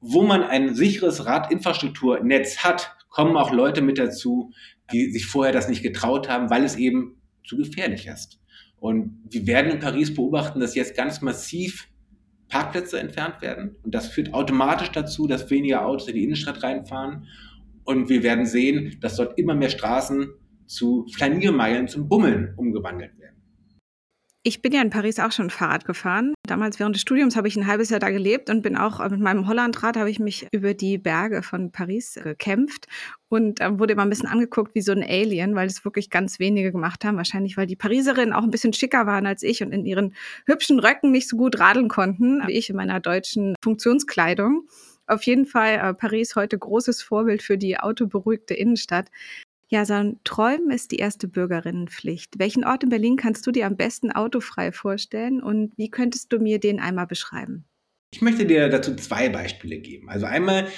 wo 0.00 0.22
man 0.22 0.42
ein 0.42 0.74
sicheres 0.74 1.24
Radinfrastrukturnetz 1.24 2.58
hat, 2.58 2.94
kommen 3.08 3.34
auch 3.38 3.50
Leute 3.50 3.80
mit 3.80 3.98
dazu, 3.98 4.52
die 4.92 5.10
sich 5.10 5.24
vorher 5.24 5.54
das 5.54 5.70
nicht 5.70 5.82
getraut 5.82 6.28
haben, 6.28 6.50
weil 6.50 6.64
es 6.64 6.76
eben 6.76 7.16
zu 7.46 7.56
gefährlich 7.56 8.06
ist. 8.06 8.38
Und 8.86 9.18
wir 9.30 9.48
werden 9.48 9.72
in 9.72 9.80
Paris 9.80 10.14
beobachten, 10.14 10.60
dass 10.60 10.76
jetzt 10.76 10.96
ganz 10.96 11.20
massiv 11.20 11.88
Parkplätze 12.48 13.00
entfernt 13.00 13.42
werden. 13.42 13.74
Und 13.82 13.92
das 13.96 14.06
führt 14.06 14.32
automatisch 14.32 14.92
dazu, 14.92 15.26
dass 15.26 15.50
weniger 15.50 15.84
Autos 15.84 16.06
in 16.06 16.14
die 16.14 16.22
Innenstadt 16.22 16.62
reinfahren. 16.62 17.26
Und 17.82 18.08
wir 18.08 18.22
werden 18.22 18.46
sehen, 18.46 18.96
dass 19.00 19.16
dort 19.16 19.40
immer 19.40 19.56
mehr 19.56 19.70
Straßen 19.70 20.28
zu 20.66 21.04
Flaniermeilen, 21.12 21.88
zum 21.88 22.08
Bummeln 22.08 22.54
umgewandelt 22.56 23.18
werden. 23.18 23.35
Ich 24.46 24.62
bin 24.62 24.72
ja 24.72 24.80
in 24.80 24.90
Paris 24.90 25.18
auch 25.18 25.32
schon 25.32 25.50
Fahrrad 25.50 25.86
gefahren. 25.86 26.32
Damals 26.46 26.78
während 26.78 26.94
des 26.94 27.02
Studiums 27.02 27.34
habe 27.34 27.48
ich 27.48 27.56
ein 27.56 27.66
halbes 27.66 27.90
Jahr 27.90 27.98
da 27.98 28.10
gelebt 28.10 28.48
und 28.48 28.62
bin 28.62 28.76
auch 28.76 29.00
mit 29.08 29.18
meinem 29.18 29.48
Hollandrad 29.48 29.96
habe 29.96 30.08
ich 30.08 30.20
mich 30.20 30.46
über 30.52 30.72
die 30.72 30.98
Berge 30.98 31.42
von 31.42 31.72
Paris 31.72 32.16
gekämpft 32.22 32.86
und 33.28 33.60
äh, 33.60 33.76
wurde 33.76 33.94
immer 33.94 34.02
ein 34.02 34.08
bisschen 34.08 34.28
angeguckt 34.28 34.76
wie 34.76 34.82
so 34.82 34.92
ein 34.92 35.02
Alien, 35.02 35.56
weil 35.56 35.66
es 35.66 35.84
wirklich 35.84 36.10
ganz 36.10 36.38
wenige 36.38 36.70
gemacht 36.70 37.04
haben. 37.04 37.16
Wahrscheinlich, 37.16 37.56
weil 37.56 37.66
die 37.66 37.74
Pariserinnen 37.74 38.32
auch 38.32 38.44
ein 38.44 38.52
bisschen 38.52 38.72
schicker 38.72 39.04
waren 39.04 39.26
als 39.26 39.42
ich 39.42 39.64
und 39.64 39.72
in 39.72 39.84
ihren 39.84 40.14
hübschen 40.46 40.78
Röcken 40.78 41.10
nicht 41.10 41.28
so 41.28 41.36
gut 41.36 41.58
radeln 41.58 41.88
konnten, 41.88 42.40
wie 42.46 42.52
ich 42.52 42.70
in 42.70 42.76
meiner 42.76 43.00
deutschen 43.00 43.56
Funktionskleidung. 43.64 44.68
Auf 45.08 45.24
jeden 45.24 45.46
Fall 45.46 45.74
äh, 45.74 45.92
Paris 45.92 46.36
heute 46.36 46.56
großes 46.56 47.02
Vorbild 47.02 47.42
für 47.42 47.58
die 47.58 47.78
autoberuhigte 47.78 48.54
Innenstadt. 48.54 49.10
Ja, 49.68 49.84
so 49.84 49.94
ein 49.94 50.20
Träumen 50.22 50.70
ist 50.70 50.92
die 50.92 50.96
erste 50.96 51.26
Bürgerinnenpflicht. 51.26 52.38
Welchen 52.38 52.64
Ort 52.64 52.84
in 52.84 52.88
Berlin 52.88 53.16
kannst 53.16 53.46
du 53.46 53.50
dir 53.50 53.66
am 53.66 53.76
besten 53.76 54.12
autofrei 54.12 54.70
vorstellen 54.70 55.42
und 55.42 55.76
wie 55.76 55.90
könntest 55.90 56.32
du 56.32 56.38
mir 56.38 56.60
den 56.60 56.78
einmal 56.78 57.08
beschreiben? 57.08 57.64
Ich 58.12 58.22
möchte 58.22 58.46
dir 58.46 58.68
dazu 58.68 58.94
zwei 58.94 59.28
Beispiele 59.28 59.78
geben. 59.78 60.08
Also 60.08 60.24
einmal 60.26 60.68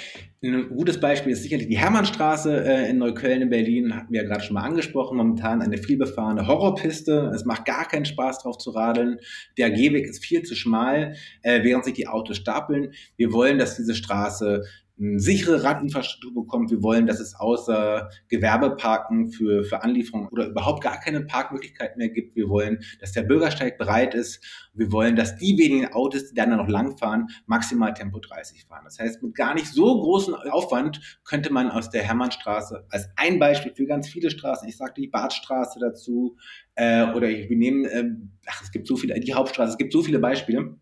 ein 0.43 0.69
gutes 0.69 0.99
Beispiel 0.99 1.33
ist 1.33 1.43
sicherlich 1.43 1.67
die 1.67 1.77
Hermannstraße 1.77 2.65
äh, 2.65 2.89
in 2.89 2.97
Neukölln 2.97 3.43
in 3.43 3.49
Berlin, 3.49 3.95
hatten 3.95 4.11
wir 4.11 4.23
ja 4.23 4.27
gerade 4.27 4.43
schon 4.43 4.55
mal 4.55 4.63
angesprochen. 4.63 5.17
Momentan 5.17 5.61
eine 5.61 5.77
vielbefahrene 5.77 6.47
Horrorpiste. 6.47 7.31
Es 7.33 7.45
macht 7.45 7.65
gar 7.65 7.87
keinen 7.87 8.05
Spaß 8.05 8.39
drauf 8.39 8.57
zu 8.57 8.71
radeln. 8.71 9.19
Der 9.57 9.69
Gehweg 9.69 10.07
ist 10.07 10.25
viel 10.25 10.41
zu 10.41 10.55
schmal, 10.55 11.15
äh, 11.43 11.63
während 11.63 11.85
sich 11.85 11.93
die 11.93 12.07
Autos 12.07 12.37
stapeln. 12.37 12.93
Wir 13.15 13.31
wollen, 13.31 13.59
dass 13.59 13.77
diese 13.77 13.93
Straße 13.93 14.63
sichere 14.99 15.63
Radinfrastruktur 15.63 16.43
bekommt. 16.43 16.71
Wir 16.71 16.83
wollen, 16.83 17.07
dass 17.07 17.19
es 17.19 17.35
außer 17.35 18.09
Gewerbeparken 18.27 19.29
für, 19.29 19.63
für 19.63 19.81
Anlieferungen 19.81 20.27
oder 20.29 20.47
überhaupt 20.47 20.83
gar 20.83 20.99
keine 20.99 21.21
Parkmöglichkeit 21.21 21.95
mehr 21.97 22.09
gibt. 22.09 22.35
Wir 22.35 22.49
wollen, 22.49 22.79
dass 22.99 23.13
der 23.13 23.23
Bürgersteig 23.23 23.77
bereit 23.77 24.13
ist. 24.13 24.43
Wir 24.73 24.91
wollen, 24.91 25.15
dass 25.15 25.37
die 25.37 25.57
wenigen 25.57 25.93
Autos, 25.93 26.29
die 26.29 26.35
dann 26.35 26.49
noch 26.49 26.67
langfahren, 26.67 27.27
maximal 27.45 27.93
Tempo 27.93 28.19
30 28.19 28.65
fahren. 28.65 28.83
Das 28.83 28.99
heißt, 28.99 29.23
mit 29.23 29.35
gar 29.35 29.53
nicht 29.53 29.67
so 29.67 30.01
großem 30.01 30.35
Aufwand 30.35 31.19
könnte 31.23 31.51
man 31.53 31.71
aus 31.71 31.89
der 31.89 32.03
Hermannstraße 32.03 32.85
als 32.89 33.09
ein 33.15 33.39
Beispiel 33.39 33.73
für 33.73 33.85
ganz 33.85 34.09
viele 34.09 34.29
Straßen, 34.29 34.67
ich 34.67 34.77
sage 34.77 34.93
die 34.97 35.07
Badstraße 35.07 35.79
dazu, 35.79 36.35
äh, 36.75 37.05
oder 37.13 37.29
ich, 37.29 37.49
wir 37.49 37.57
nehmen, 37.57 37.85
äh, 37.85 38.05
ach, 38.47 38.61
es 38.63 38.71
gibt 38.71 38.87
so 38.87 38.97
viele, 38.97 39.19
die 39.19 39.33
Hauptstraße, 39.33 39.71
es 39.71 39.77
gibt 39.77 39.93
so 39.93 40.01
viele 40.01 40.19
Beispiele, 40.19 40.75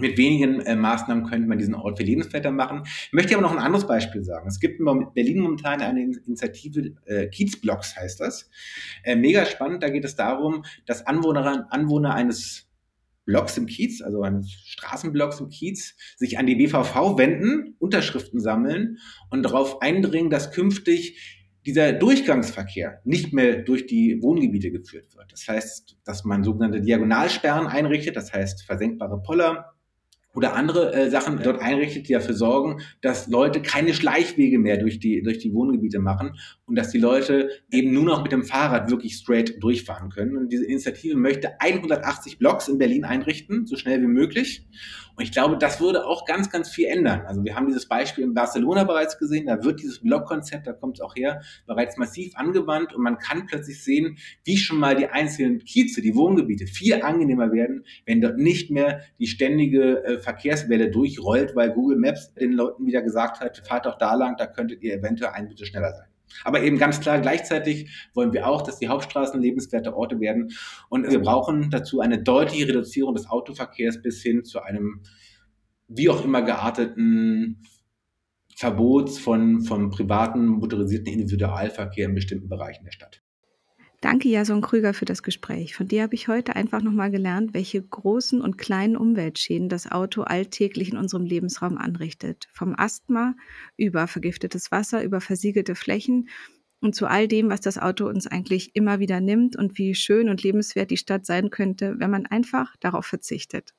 mit 0.00 0.18
wenigen 0.18 0.60
äh, 0.60 0.76
Maßnahmen 0.76 1.24
könnte 1.24 1.48
man 1.48 1.58
diesen 1.58 1.74
Ort 1.74 1.98
für 1.98 2.04
lebenswerter 2.04 2.50
machen. 2.50 2.82
Ich 2.84 3.12
möchte 3.12 3.34
aber 3.34 3.42
noch 3.42 3.52
ein 3.52 3.58
anderes 3.58 3.86
Beispiel 3.86 4.24
sagen. 4.24 4.48
Es 4.48 4.60
gibt 4.60 4.80
in 4.80 5.06
Berlin 5.14 5.40
momentan 5.40 5.80
eine 5.80 6.02
Initiative, 6.02 6.94
äh, 7.06 7.28
Kiezblocks 7.28 7.96
heißt 7.96 8.20
das. 8.20 8.50
Äh, 9.04 9.16
mega 9.16 9.44
spannend, 9.46 9.82
da 9.82 9.88
geht 9.88 10.04
es 10.04 10.16
darum, 10.16 10.64
dass 10.86 11.06
Anwohner, 11.06 11.66
Anwohner 11.70 12.14
eines 12.14 12.70
Blocks 13.24 13.56
im 13.56 13.66
Kiez, 13.66 14.02
also 14.02 14.22
eines 14.22 14.50
Straßenblocks 14.50 15.40
im 15.40 15.48
Kiez, 15.48 15.94
sich 16.16 16.38
an 16.38 16.46
die 16.46 16.56
BVV 16.56 17.16
wenden, 17.16 17.76
Unterschriften 17.78 18.40
sammeln 18.40 18.98
und 19.30 19.44
darauf 19.44 19.82
eindringen, 19.82 20.30
dass 20.30 20.50
künftig 20.50 21.38
dieser 21.66 21.92
Durchgangsverkehr 21.92 23.00
nicht 23.04 23.32
mehr 23.32 23.58
durch 23.62 23.86
die 23.86 24.22
Wohngebiete 24.22 24.70
geführt 24.70 25.14
wird. 25.14 25.30
Das 25.30 25.46
heißt, 25.46 25.98
dass 26.04 26.24
man 26.24 26.42
sogenannte 26.42 26.80
Diagonalsperren 26.80 27.66
einrichtet, 27.66 28.16
das 28.16 28.32
heißt 28.32 28.64
versenkbare 28.64 29.22
Poller, 29.22 29.74
oder 30.34 30.54
andere 30.54 30.92
äh, 30.92 31.10
Sachen 31.10 31.40
dort 31.42 31.60
einrichtet, 31.60 32.08
die 32.08 32.12
dafür 32.12 32.34
sorgen, 32.34 32.82
dass 33.00 33.28
Leute 33.28 33.62
keine 33.62 33.94
Schleichwege 33.94 34.58
mehr 34.58 34.76
durch 34.76 35.00
die, 35.00 35.22
durch 35.22 35.38
die 35.38 35.52
Wohngebiete 35.52 35.98
machen 35.98 36.36
und 36.66 36.76
dass 36.76 36.90
die 36.90 36.98
Leute 36.98 37.50
eben 37.72 37.92
nur 37.92 38.04
noch 38.04 38.22
mit 38.22 38.30
dem 38.30 38.44
Fahrrad 38.44 38.90
wirklich 38.90 39.14
straight 39.14 39.60
durchfahren 39.60 40.10
können. 40.10 40.36
Und 40.36 40.52
diese 40.52 40.64
Initiative 40.64 41.16
möchte 41.16 41.60
180 41.60 42.38
Blocks 42.38 42.68
in 42.68 42.78
Berlin 42.78 43.04
einrichten, 43.04 43.66
so 43.66 43.76
schnell 43.76 44.00
wie 44.02 44.06
möglich. 44.06 44.66
Und 45.16 45.24
ich 45.24 45.32
glaube, 45.32 45.58
das 45.58 45.80
würde 45.80 46.06
auch 46.06 46.24
ganz, 46.24 46.48
ganz 46.48 46.70
viel 46.70 46.86
ändern. 46.86 47.22
Also 47.26 47.44
wir 47.44 47.54
haben 47.54 47.66
dieses 47.66 47.86
Beispiel 47.86 48.24
in 48.24 48.32
Barcelona 48.32 48.84
bereits 48.84 49.18
gesehen, 49.18 49.46
da 49.46 49.62
wird 49.62 49.80
dieses 49.82 50.00
Blockkonzept, 50.00 50.66
da 50.66 50.72
kommt 50.72 50.96
es 50.96 51.00
auch 51.02 51.14
her, 51.14 51.42
bereits 51.66 51.96
massiv 51.96 52.36
angewandt 52.36 52.94
und 52.94 53.02
man 53.02 53.18
kann 53.18 53.46
plötzlich 53.46 53.82
sehen, 53.82 54.16
wie 54.44 54.56
schon 54.56 54.78
mal 54.78 54.96
die 54.96 55.08
einzelnen 55.08 55.58
Kieze, 55.58 56.00
die 56.00 56.14
Wohngebiete 56.14 56.66
viel 56.66 57.02
angenehmer 57.02 57.52
werden, 57.52 57.84
wenn 58.06 58.20
dort 58.20 58.38
nicht 58.38 58.70
mehr 58.70 59.02
die 59.18 59.26
ständige 59.26 60.04
äh, 60.04 60.19
Verkehrswelle 60.20 60.90
durchrollt, 60.90 61.56
weil 61.56 61.70
Google 61.70 61.98
Maps 61.98 62.32
den 62.34 62.52
Leuten 62.52 62.86
wieder 62.86 63.02
gesagt 63.02 63.40
hat, 63.40 63.58
fahrt 63.66 63.86
doch 63.86 63.98
da 63.98 64.14
lang, 64.14 64.36
da 64.36 64.46
könntet 64.46 64.82
ihr 64.82 64.94
eventuell 64.94 65.32
ein 65.32 65.48
bisschen 65.48 65.66
schneller 65.66 65.92
sein. 65.92 66.06
Aber 66.44 66.62
eben 66.62 66.78
ganz 66.78 67.00
klar, 67.00 67.18
gleichzeitig 67.20 67.90
wollen 68.14 68.32
wir 68.32 68.46
auch, 68.46 68.62
dass 68.62 68.78
die 68.78 68.88
Hauptstraßen 68.88 69.40
lebenswerte 69.40 69.96
Orte 69.96 70.20
werden. 70.20 70.50
Und 70.88 71.10
wir 71.10 71.20
brauchen 71.20 71.70
dazu 71.70 72.00
eine 72.00 72.22
deutliche 72.22 72.68
Reduzierung 72.68 73.14
des 73.14 73.28
Autoverkehrs 73.28 74.00
bis 74.00 74.22
hin 74.22 74.44
zu 74.44 74.62
einem 74.62 75.02
wie 75.88 76.08
auch 76.08 76.24
immer 76.24 76.42
gearteten 76.42 77.62
Verbots 78.56 79.18
von, 79.18 79.62
von 79.62 79.90
privaten 79.90 80.46
motorisierten 80.46 81.12
Individualverkehr 81.12 82.06
in 82.06 82.14
bestimmten 82.14 82.48
Bereichen 82.48 82.84
der 82.84 82.92
Stadt. 82.92 83.22
Danke, 84.02 84.30
Jason 84.30 84.62
Krüger, 84.62 84.94
für 84.94 85.04
das 85.04 85.22
Gespräch. 85.22 85.74
Von 85.74 85.86
dir 85.86 86.02
habe 86.04 86.14
ich 86.14 86.26
heute 86.26 86.56
einfach 86.56 86.82
nochmal 86.82 87.10
gelernt, 87.10 87.52
welche 87.52 87.82
großen 87.82 88.40
und 88.40 88.56
kleinen 88.56 88.96
Umweltschäden 88.96 89.68
das 89.68 89.90
Auto 89.90 90.22
alltäglich 90.22 90.90
in 90.90 90.96
unserem 90.96 91.26
Lebensraum 91.26 91.76
anrichtet. 91.76 92.48
Vom 92.50 92.74
Asthma 92.78 93.34
über 93.76 94.06
vergiftetes 94.06 94.70
Wasser, 94.70 95.04
über 95.04 95.20
versiegelte 95.20 95.74
Flächen 95.74 96.30
und 96.80 96.94
zu 96.94 97.06
all 97.06 97.28
dem, 97.28 97.50
was 97.50 97.60
das 97.60 97.76
Auto 97.76 98.08
uns 98.08 98.26
eigentlich 98.26 98.74
immer 98.74 99.00
wieder 99.00 99.20
nimmt 99.20 99.56
und 99.56 99.76
wie 99.76 99.94
schön 99.94 100.30
und 100.30 100.42
lebenswert 100.42 100.90
die 100.90 100.96
Stadt 100.96 101.26
sein 101.26 101.50
könnte, 101.50 101.96
wenn 101.98 102.10
man 102.10 102.24
einfach 102.24 102.74
darauf 102.80 103.04
verzichtet. 103.04 103.74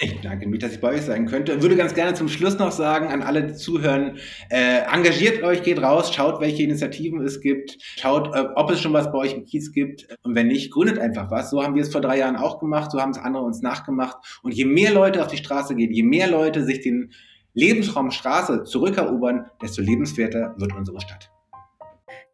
Ich 0.00 0.14
bedanke 0.14 0.46
mich, 0.46 0.60
dass 0.60 0.74
ich 0.74 0.80
bei 0.80 0.94
euch 0.94 1.02
sein 1.02 1.26
könnte. 1.26 1.60
Würde 1.60 1.74
ganz 1.74 1.92
gerne 1.92 2.14
zum 2.14 2.28
Schluss 2.28 2.56
noch 2.56 2.70
sagen 2.70 3.08
an 3.08 3.20
alle, 3.20 3.48
die 3.48 3.54
zuhören, 3.54 4.18
äh, 4.48 4.82
engagiert 4.92 5.42
euch, 5.42 5.64
geht 5.64 5.82
raus, 5.82 6.14
schaut, 6.14 6.40
welche 6.40 6.62
Initiativen 6.62 7.20
es 7.22 7.40
gibt, 7.40 7.78
schaut, 7.96 8.32
äh, 8.32 8.46
ob 8.54 8.70
es 8.70 8.80
schon 8.80 8.92
was 8.92 9.10
bei 9.10 9.18
euch 9.18 9.34
im 9.34 9.44
Kiez 9.44 9.72
gibt 9.72 10.06
und 10.22 10.36
wenn 10.36 10.46
nicht, 10.46 10.70
gründet 10.70 11.00
einfach 11.00 11.32
was. 11.32 11.50
So 11.50 11.64
haben 11.64 11.74
wir 11.74 11.82
es 11.82 11.90
vor 11.90 12.00
drei 12.00 12.18
Jahren 12.18 12.36
auch 12.36 12.60
gemacht, 12.60 12.92
so 12.92 13.00
haben 13.00 13.10
es 13.10 13.18
andere 13.18 13.42
uns 13.42 13.60
nachgemacht 13.60 14.18
und 14.44 14.54
je 14.54 14.66
mehr 14.66 14.92
Leute 14.92 15.20
auf 15.20 15.28
die 15.28 15.36
Straße 15.36 15.74
gehen, 15.74 15.92
je 15.92 16.04
mehr 16.04 16.30
Leute 16.30 16.62
sich 16.62 16.80
den 16.80 17.12
Lebensraum 17.54 18.12
Straße 18.12 18.62
zurückerobern, 18.62 19.46
desto 19.60 19.82
lebenswerter 19.82 20.54
wird 20.58 20.76
unsere 20.76 21.00
Stadt. 21.00 21.32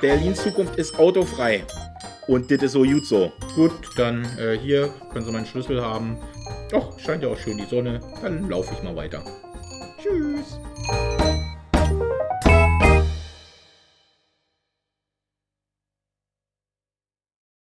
Berlins 0.00 0.42
Zukunft 0.42 0.74
ist 0.76 0.98
autofrei. 0.98 1.62
Und 2.26 2.50
das 2.50 2.62
ist 2.62 2.72
so 2.72 2.82
gut 2.82 3.06
so. 3.06 3.32
Gut, 3.54 3.72
dann 3.96 4.24
äh, 4.38 4.58
hier 4.58 4.92
können 5.12 5.24
Sie 5.24 5.32
meinen 5.32 5.46
Schlüssel 5.46 5.80
haben. 5.80 6.18
Ach, 6.74 6.98
scheint 6.98 7.22
ja 7.22 7.28
auch 7.28 7.38
schön 7.38 7.56
die 7.56 7.64
Sonne. 7.64 8.00
Dann 8.22 8.48
laufe 8.48 8.74
ich 8.74 8.82
mal 8.82 8.96
weiter. 8.96 9.22
Tschüss. 10.02 10.58